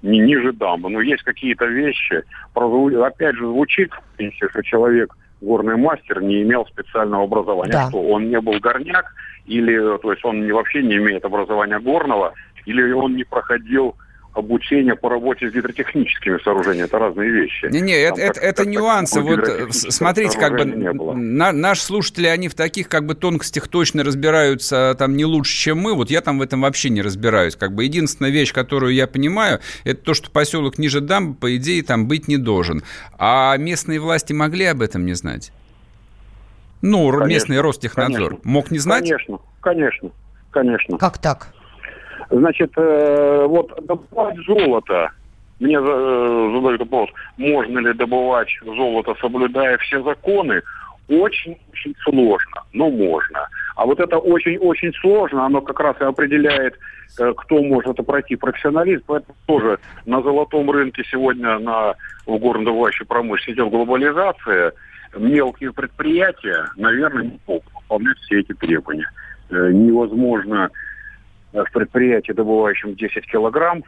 [0.02, 0.90] не ниже дамбы.
[0.90, 7.72] Но есть какие-то вещи, опять же, звучит, что человек горный мастер не имел специального образования.
[7.72, 7.90] Да.
[7.90, 9.14] Что, он не был горняк,
[9.46, 12.34] или, то есть он вообще не имеет образования горного,
[12.66, 13.96] или он не проходил
[14.34, 16.86] обучение по работе с гидротехническими сооружениями.
[16.86, 17.66] Это разные вещи.
[17.66, 19.20] Не-не, это, это, это нюансы.
[19.20, 19.40] Вот
[19.72, 25.18] смотрите, как бы на, наши слушатели, они в таких как бы тонкостях точно разбираются там
[25.18, 25.96] не лучше, чем мы.
[25.96, 27.56] Вот я там в этом вообще не разбираюсь.
[27.56, 31.84] Как бы единственная вещь, которую я понимаю, это то, что поселок ниже дамбы, по идее,
[31.84, 32.84] там быть не должен.
[33.18, 35.52] А местные власти могли об этом не знать?
[36.82, 38.30] Ну, конечно, местный Ростехнадзор.
[38.30, 38.50] Конечно.
[38.50, 39.04] Мог не знать?
[39.04, 40.10] Конечно, конечно,
[40.52, 40.98] конечно.
[40.98, 41.54] Как так?
[42.32, 45.12] Значит, э, вот добывать золото,
[45.60, 50.62] мне э, задают вопрос, можно ли добывать золото, соблюдая все законы,
[51.10, 53.48] очень-очень сложно, но можно.
[53.76, 56.76] А вот это очень-очень сложно, оно как раз и определяет,
[57.20, 59.04] э, кто может это пройти, профессионалист.
[59.08, 64.72] Поэтому тоже на золотом рынке сегодня на, в горнодобывающей промышленности идет глобализация.
[65.18, 69.12] Мелкие предприятия, наверное, не могут выполнять все эти требования.
[69.50, 70.70] Э, невозможно
[71.54, 73.84] в предприятии, добывающем 10 килограмм,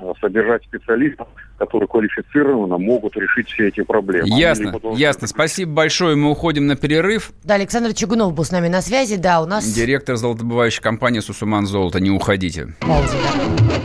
[0.00, 4.28] э, содержать специалистов, которые квалифицированно могут решить все эти проблемы.
[4.28, 5.26] Ясно, ясно.
[5.26, 6.16] Спасибо большое.
[6.16, 7.32] Мы уходим на перерыв.
[7.44, 9.16] Да, Александр Чугунов был с нами на связи.
[9.16, 9.64] Да, у нас...
[9.64, 12.00] Директор золотодобывающей компании «Сусуман Золото».
[12.00, 12.68] Не уходите.
[12.80, 13.78] Пауза, да.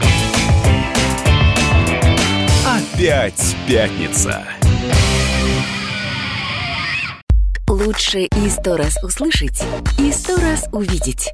[2.93, 4.43] Опять пятница.
[7.69, 9.63] Лучше и сто раз услышать,
[9.97, 11.33] и сто раз увидеть.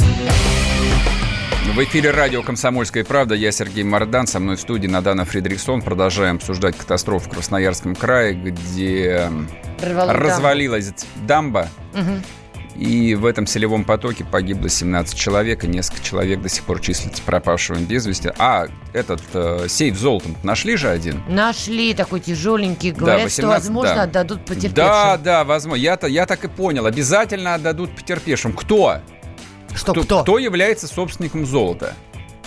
[1.69, 3.33] В эфире радио «Комсомольская правда».
[3.33, 4.27] Я Сергей Мордан.
[4.27, 5.81] Со мной в студии Надана Фридриксон.
[5.81, 9.31] Продолжаем обсуждать катастрофу в Красноярском крае, где
[9.81, 10.91] Рвало развалилась
[11.25, 11.69] дамба.
[11.93, 12.81] Угу.
[12.81, 17.21] И в этом селевом потоке погибло 17 человек, и несколько человек до сих пор числятся
[17.21, 18.31] пропавшими без вести.
[18.37, 21.21] А, этот э, сейф золотом нашли же один?
[21.29, 22.91] Нашли, такой тяжеленький.
[22.91, 24.03] Говорят, да, 18, что, возможно, да.
[24.03, 24.73] отдадут потерпевшим.
[24.73, 25.81] Да, да, возможно.
[25.81, 26.85] Я-то, я так и понял.
[26.85, 28.53] Обязательно отдадут потерпевшим.
[28.53, 29.01] Кто?
[29.75, 30.03] Что, кто?
[30.03, 31.95] Кто, кто является собственником золота?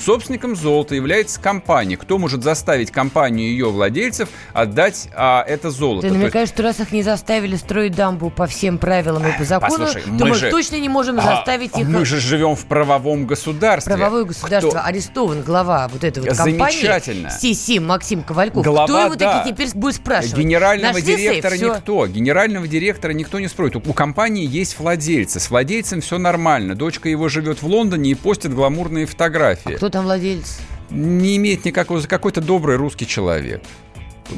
[0.05, 1.97] Собственником золота является компания.
[1.97, 6.09] Кто может заставить компанию и ее владельцев отдать а, это золото?
[6.09, 6.53] Ты намекаешь, есть...
[6.53, 10.11] что раз их не заставили строить дамбу по всем правилам и по закону, Послушай, то
[10.11, 10.51] мы, мы же...
[10.51, 11.89] точно не можем а, заставить их...
[11.89, 13.95] Мы же живем в правовом государстве.
[13.95, 14.73] Правовое государство.
[14.73, 14.85] Кто...
[14.85, 16.59] Арестован глава вот этой вот компании.
[16.59, 17.31] Замечательно.
[17.31, 18.63] Сисим Максим Ковальков.
[18.63, 19.39] Глава, Кто его да.
[19.39, 20.37] таки теперь будет спрашивать?
[20.37, 22.07] Генерального Нашли директора сейф, никто.
[22.07, 23.75] Генерального директора никто не строит.
[23.77, 25.41] У компании есть владельцы.
[25.41, 26.75] С владельцем все нормально.
[26.75, 29.73] Дочка его живет в Лондоне и постит гламурные фотографии.
[29.73, 30.59] А кто там владелец?
[30.91, 32.01] не имеет никакого...
[32.01, 33.63] Какой-то добрый русский человек.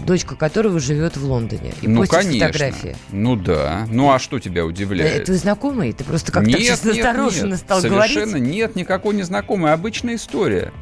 [0.04, 1.72] Дочка которого живет в Лондоне.
[1.80, 2.46] И ну, конечно.
[2.46, 2.96] фотографии.
[3.12, 3.86] Ну да.
[3.90, 5.22] Ну а что тебя удивляет?
[5.22, 5.92] Это знакомый?
[5.92, 7.58] Ты просто как-то нет, нет, настороженно нет.
[7.58, 8.14] стал Совершенно говорить?
[8.14, 9.72] Совершенно нет, никакой не знакомый.
[9.72, 10.72] Обычная история.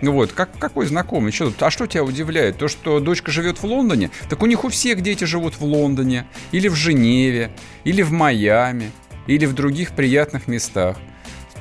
[0.00, 1.32] Вот, как, какой знакомый?
[1.32, 2.58] Что А что тебя удивляет?
[2.58, 4.10] То, что дочка живет в Лондоне?
[4.28, 7.50] Так у них у всех дети живут в Лондоне, или в Женеве,
[7.84, 8.92] или в Майами,
[9.26, 10.96] или в других приятных местах.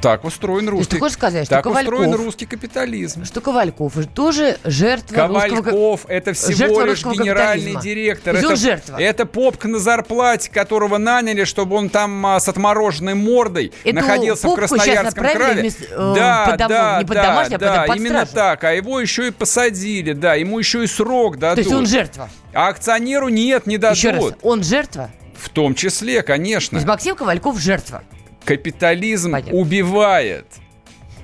[0.02, 0.96] Так устроен русский.
[0.96, 3.26] Ты хочешь сказать, так что Ковальков, устроен русский капитализм.
[3.26, 6.00] Что Ковальков тоже жертва Ковальков русского...
[6.08, 8.36] это всего жертва лишь генеральный директор.
[8.36, 8.98] Это, жертва.
[9.00, 14.48] это попка на зарплате, которого наняли, чтобы он там а, с отмороженной мордой Эту находился
[14.48, 15.62] в Красноярском крае.
[15.62, 18.34] Вместо, э, да, под да, не под да, домашний, да, а под именно стражу.
[18.34, 18.64] так.
[18.64, 21.56] А его еще и посадили, да, ему еще и срок дадут.
[21.56, 22.30] То есть он жертва.
[22.54, 23.98] А акционеру нет, не дадут.
[23.98, 25.12] Еще раз, он жертва?
[25.36, 26.72] В том числе, конечно.
[26.72, 28.04] То есть Максим Ковальков жертва.
[28.48, 29.60] Капитализм Понятно.
[29.60, 30.46] убивает.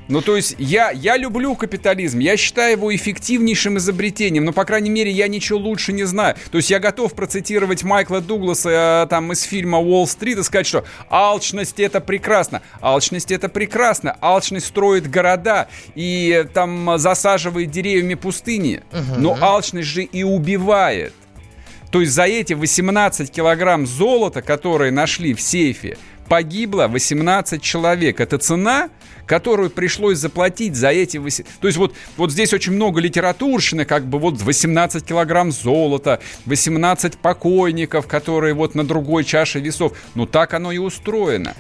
[0.10, 4.90] Ну, то есть я, я люблю капитализм, я считаю его эффективнейшим изобретением, но, по крайней
[4.90, 6.36] мере, я ничего лучше не знаю.
[6.52, 10.84] То есть я готов процитировать Майкла Дугласа э, там из фильма «Уолл-стрит» и сказать, что
[11.10, 12.62] алчность— это прекрасно.
[12.82, 14.18] Алчность— это прекрасно.
[14.20, 18.84] Алчность строит города и там засаживает деревьями пустыни.
[18.92, 19.22] Угу.
[19.22, 21.14] Но алчность же и убивает.
[21.94, 25.98] То есть за эти 18 килограмм золота, которые нашли в сейфе,
[26.28, 28.20] погибло 18 человек.
[28.20, 28.90] Это цена,
[29.26, 31.18] которую пришлось заплатить за эти...
[31.18, 31.44] 8...
[31.62, 37.18] То есть вот, вот здесь очень много литературщины, как бы вот 18 килограмм золота, 18
[37.18, 39.98] покойников, которые вот на другой чаше весов.
[40.16, 41.56] Ну так оно и устроено.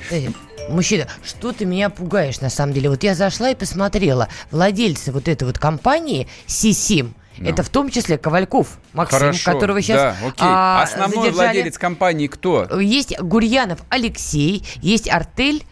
[0.69, 2.89] Мужчина, что ты меня пугаешь на самом деле?
[2.89, 4.29] Вот я зашла и посмотрела.
[4.51, 7.49] Владельцы вот этой вот компании Сисим, no.
[7.49, 10.33] это в том числе Ковальков Максим, Хорошо, которого сейчас да, окей.
[10.39, 11.31] А, Основной задержали.
[11.33, 12.67] владелец компании кто?
[12.79, 15.63] Есть Гурьянов Алексей, есть Артель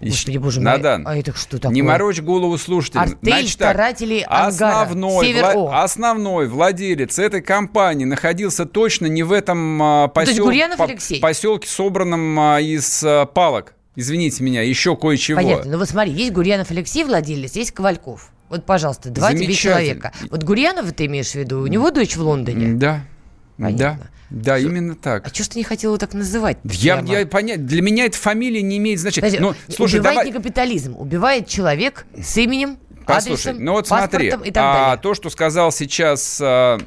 [0.00, 1.74] Господи, боже мой, Надан, а это что такое?
[1.74, 3.02] Не морочь голову слушателям.
[3.02, 9.82] Артель Значит, старателей Ангара, основной, вла- основной владелец этой компании находился точно не в этом
[9.82, 10.50] а, посел...
[10.78, 13.74] по- поселке, собранном а, из а, палок.
[13.94, 15.36] Извините меня, еще кое-чего.
[15.36, 15.72] Понятно.
[15.72, 18.30] Ну вот смотри, есть Гурьянов Алексей владелец, есть Ковальков.
[18.50, 20.12] Вот, пожалуйста, два тебе человека.
[20.28, 21.60] Вот Гурьянова ты имеешь в виду?
[21.60, 22.74] У него дочь в Лондоне?
[22.74, 23.04] Да.
[23.56, 23.98] Понятно.
[23.98, 24.10] Да.
[24.30, 25.26] Да, именно так.
[25.26, 26.58] А что ж ты не хотел его так называть?
[26.62, 29.26] Я, я понять, для меня эта фамилия не имеет значения.
[29.26, 30.26] Подожди, Но, слушай, убивает давай...
[30.26, 35.14] не капитализм, убивает человек с именем, Послушай, адресом, ну вот смотри, и так а, то,
[35.14, 36.78] что сказал сейчас а,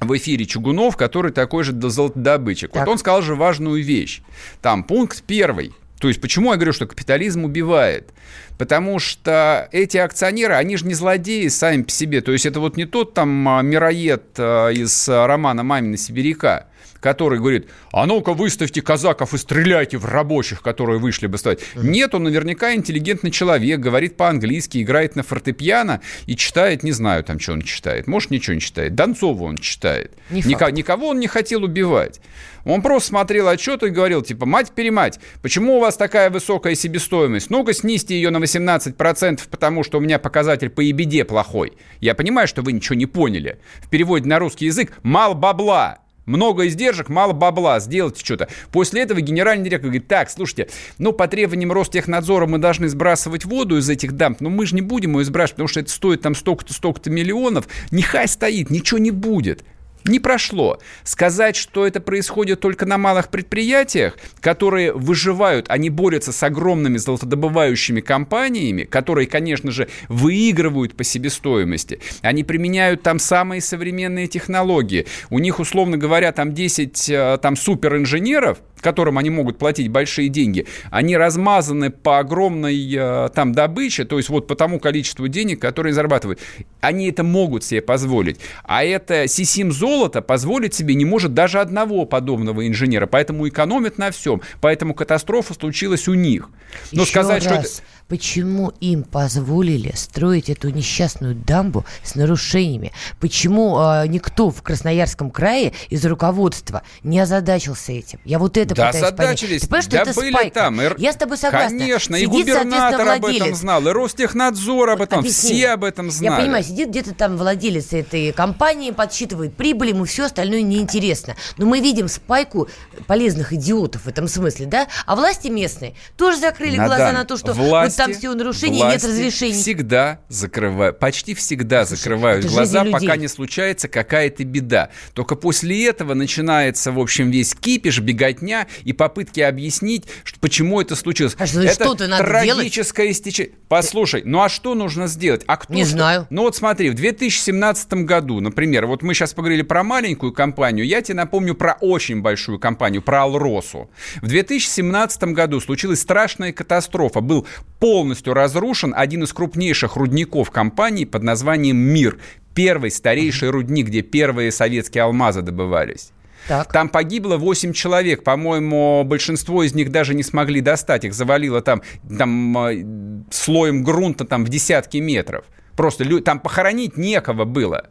[0.00, 2.72] в эфире Чугунов, который такой же золотодобытчик.
[2.72, 2.86] Так.
[2.86, 4.22] Вот он сказал же важную вещь.
[4.62, 5.74] Там пункт первый.
[6.00, 8.08] То есть почему я говорю, что капитализм убивает?
[8.56, 12.22] Потому что эти акционеры, они же не злодеи сами по себе.
[12.22, 16.68] То есть это вот не тот там а, мироед а, из романа «Мамина сибиряка»,
[17.00, 21.60] который говорит, а ну-ка выставьте казаков и стреляйте в рабочих, которые вышли бы стать.
[21.60, 21.88] Mm-hmm.
[21.88, 27.40] Нет, он наверняка интеллигентный человек, говорит по-английски, играет на фортепиано и читает, не знаю там,
[27.40, 28.06] что он читает.
[28.06, 28.94] Может, ничего не читает.
[28.94, 30.12] Донцова он читает.
[30.30, 32.20] Не Ника- никого он не хотел убивать.
[32.64, 37.50] Он просто смотрел отчет и говорил, типа, мать-перемать, почему у вас такая высокая себестоимость?
[37.50, 41.72] Ну-ка, снизьте ее на 18%, потому что у меня показатель по ебеде плохой.
[42.00, 43.58] Я понимаю, что вы ничего не поняли.
[43.80, 45.98] В переводе на русский язык «мал бабла».
[46.30, 48.48] Много издержек, мало бабла, сделайте что-то.
[48.70, 50.68] После этого генеральный директор говорит, так, слушайте,
[50.98, 54.80] ну, по требованиям Ростехнадзора мы должны сбрасывать воду из этих дамп, но мы же не
[54.80, 57.66] будем ее сбрасывать, потому что это стоит там столько-то, столько-то миллионов.
[57.90, 59.64] Нехай стоит, ничего не будет.
[60.04, 60.78] Не прошло.
[61.04, 68.00] Сказать, что это происходит только на малых предприятиях, которые выживают, они борются с огромными золотодобывающими
[68.00, 72.00] компаниями, которые, конечно же, выигрывают по себестоимости.
[72.22, 75.06] Они применяют там самые современные технологии.
[75.28, 80.66] У них, условно говоря, там 10 э, там, суперинженеров, которым они могут платить большие деньги,
[80.90, 85.92] они размазаны по огромной э, там добыче, то есть вот по тому количеству денег, которые
[85.92, 86.40] зарабатывают.
[86.80, 88.40] Они это могут себе позволить.
[88.64, 94.10] А это Сисим золото позволить себе не может даже одного подобного инженера, поэтому экономят на
[94.10, 94.42] всем.
[94.60, 96.48] Поэтому катастрофа случилась у них.
[96.92, 97.52] Но Еще сказать, раз.
[97.52, 102.92] что это почему им позволили строить эту несчастную дамбу с нарушениями?
[103.20, 108.18] Почему э, никто в Красноярском крае из руководства не озадачился этим?
[108.24, 109.68] Я вот это да, пытаюсь озадачились.
[109.68, 109.84] понять.
[109.84, 110.82] Ты да что были это там.
[110.82, 110.90] И...
[110.98, 111.78] Я с тобой согласна.
[111.78, 115.54] Конечно, сидит, и губернатор об этом знал, и Ростехнадзор об этом, Объясни.
[115.54, 116.32] все об этом знали.
[116.32, 121.36] Я понимаю, сидит где-то там владелец этой компании, подсчитывает прибыль, ему все остальное неинтересно.
[121.58, 122.68] Но мы видим спайку
[123.06, 124.88] полезных идиотов в этом смысле, да?
[125.06, 129.04] А власти местные тоже закрыли Надан, глаза на то, что власти там все нарушения, нет
[129.04, 129.54] разрешений.
[129.54, 134.90] всегда закрывают, почти всегда Слушай, закрывают глаза, пока не случается какая-то беда.
[135.14, 140.04] Только после этого начинается, в общем, весь кипиш, беготня и попытки объяснить,
[140.40, 141.36] почему это случилось.
[141.38, 143.54] А что, это что надо трагическое истечение.
[143.68, 145.42] Послушай, ну а что нужно сделать?
[145.46, 145.92] А кто не что?
[145.92, 146.26] знаю.
[146.30, 151.02] Ну вот смотри, в 2017 году, например, вот мы сейчас поговорили про маленькую компанию, я
[151.02, 153.90] тебе напомню про очень большую компанию, про Алросу.
[154.22, 157.20] В 2017 году случилась страшная катастрофа.
[157.20, 157.46] Был
[157.90, 162.20] полностью разрушен один из крупнейших рудников компании под названием «Мир».
[162.54, 166.12] Первый старейший рудник, где первые советские алмазы добывались.
[166.46, 166.72] Так.
[166.72, 168.22] Там погибло 8 человек.
[168.22, 171.04] По-моему, большинство из них даже не смогли достать.
[171.04, 171.82] Их завалило там,
[172.16, 172.84] там э,
[173.32, 175.44] слоем грунта там, в десятки метров.
[175.74, 177.90] Просто там похоронить некого было.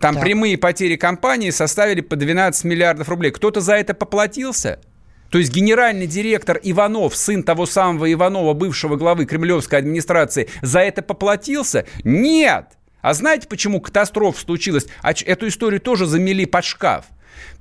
[0.00, 0.24] Там так.
[0.24, 3.30] прямые потери компании составили по 12 миллиардов рублей.
[3.30, 4.80] Кто-то за это поплатился?
[5.30, 11.02] То есть генеральный директор Иванов, сын того самого Иванова, бывшего главы кремлевской администрации, за это
[11.02, 11.86] поплатился?
[12.04, 12.66] Нет!
[13.00, 14.86] А знаете, почему катастрофа случилась?
[15.02, 17.06] А эту историю тоже замели под шкаф.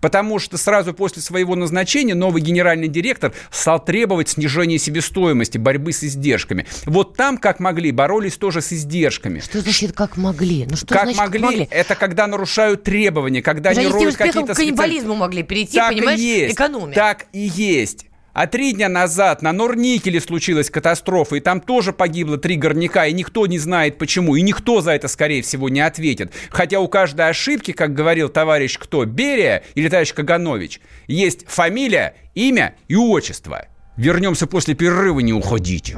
[0.02, 6.04] Потому что сразу после своего назначения новый генеральный директор стал требовать снижения себестоимости, борьбы с
[6.04, 6.66] издержками.
[6.86, 9.40] Вот там, как могли, боролись тоже с издержками.
[9.40, 10.66] Что значит, как могли?
[10.70, 11.68] Ну, что как, значит, могли, как могли?
[11.72, 14.54] Это когда нарушают требования, когда они роют какие-то...
[14.54, 16.96] к каннибализму могли перейти, так понимаешь, и есть, экономия.
[16.96, 18.06] Так и есть.
[18.34, 23.14] А три дня назад на Норникеле случилась катастрофа, и там тоже погибло три горняка, и
[23.14, 26.34] никто не знает почему, и никто за это, скорее всего, не ответит.
[26.50, 32.76] Хотя у каждой ошибки, как говорил товарищ кто, Берия или товарищ Каганович, есть фамилия, имя
[32.88, 33.68] и отчество.
[33.98, 35.98] Вернемся после перерыва, не уходите.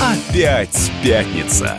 [0.00, 1.78] Опять пятница.